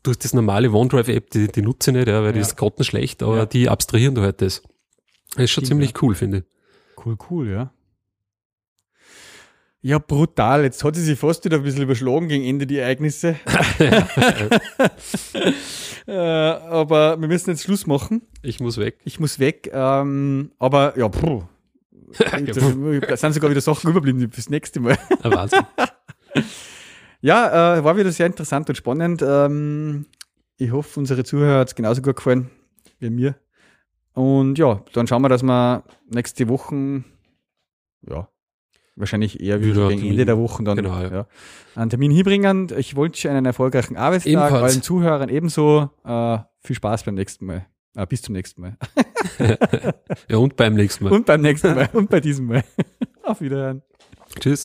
[0.02, 2.44] durch das normale OneDrive-App, die, die nutze ich nicht, ja, weil die Ja.
[2.44, 3.46] ist grottenschlecht, aber Ja.
[3.46, 4.62] die abstrahieren da halt das.
[5.36, 6.44] Das ist schon Stimmt, ziemlich cool, finde ich.
[7.02, 7.72] Cool, cool, ja.
[9.86, 10.62] Ja, brutal.
[10.62, 13.36] Jetzt hat sie sich fast wieder ein bisschen überschlagen gegen Ende die Ereignisse.
[16.06, 18.22] äh, aber wir müssen jetzt Schluss machen.
[18.40, 19.00] Ich muss weg.
[19.04, 19.70] Ich muss weg.
[19.74, 21.42] Ähm, aber ja, puh.
[22.18, 24.96] Da sind sogar wieder Sachen überblieben fürs nächste Mal.
[25.22, 25.66] Ein Wahnsinn.
[27.20, 29.20] Ja, äh, war wieder sehr interessant und spannend.
[29.20, 30.06] Ähm,
[30.56, 32.50] ich hoffe, unsere Zuhörer hat es genauso gut gefallen
[33.00, 33.34] wie mir.
[34.14, 37.04] Und ja, dann schauen wir, dass wir nächste Woche,
[38.08, 38.28] ja,
[38.96, 40.08] wahrscheinlich eher wieder Wieder gegen.
[40.10, 41.10] Ende der Woche dann Genau, ja.
[41.12, 41.26] ja,
[41.74, 42.68] einen Termin hinbringen.
[42.78, 44.72] Ich wünsche einen erfolgreichen Arbeitstag, Ebenfalls.
[44.72, 45.90] allen Zuhörern ebenso.
[46.04, 47.66] Äh, viel Spaß beim nächsten Mal.
[47.96, 48.76] Äh, bis zum nächsten Mal.
[50.28, 51.12] Ja, und beim nächsten Mal.
[51.12, 51.88] Und beim nächsten Mal.
[51.92, 52.62] und bei diesem Mal.
[53.22, 53.82] Auf Wiederhören.
[54.38, 54.64] Tschüss.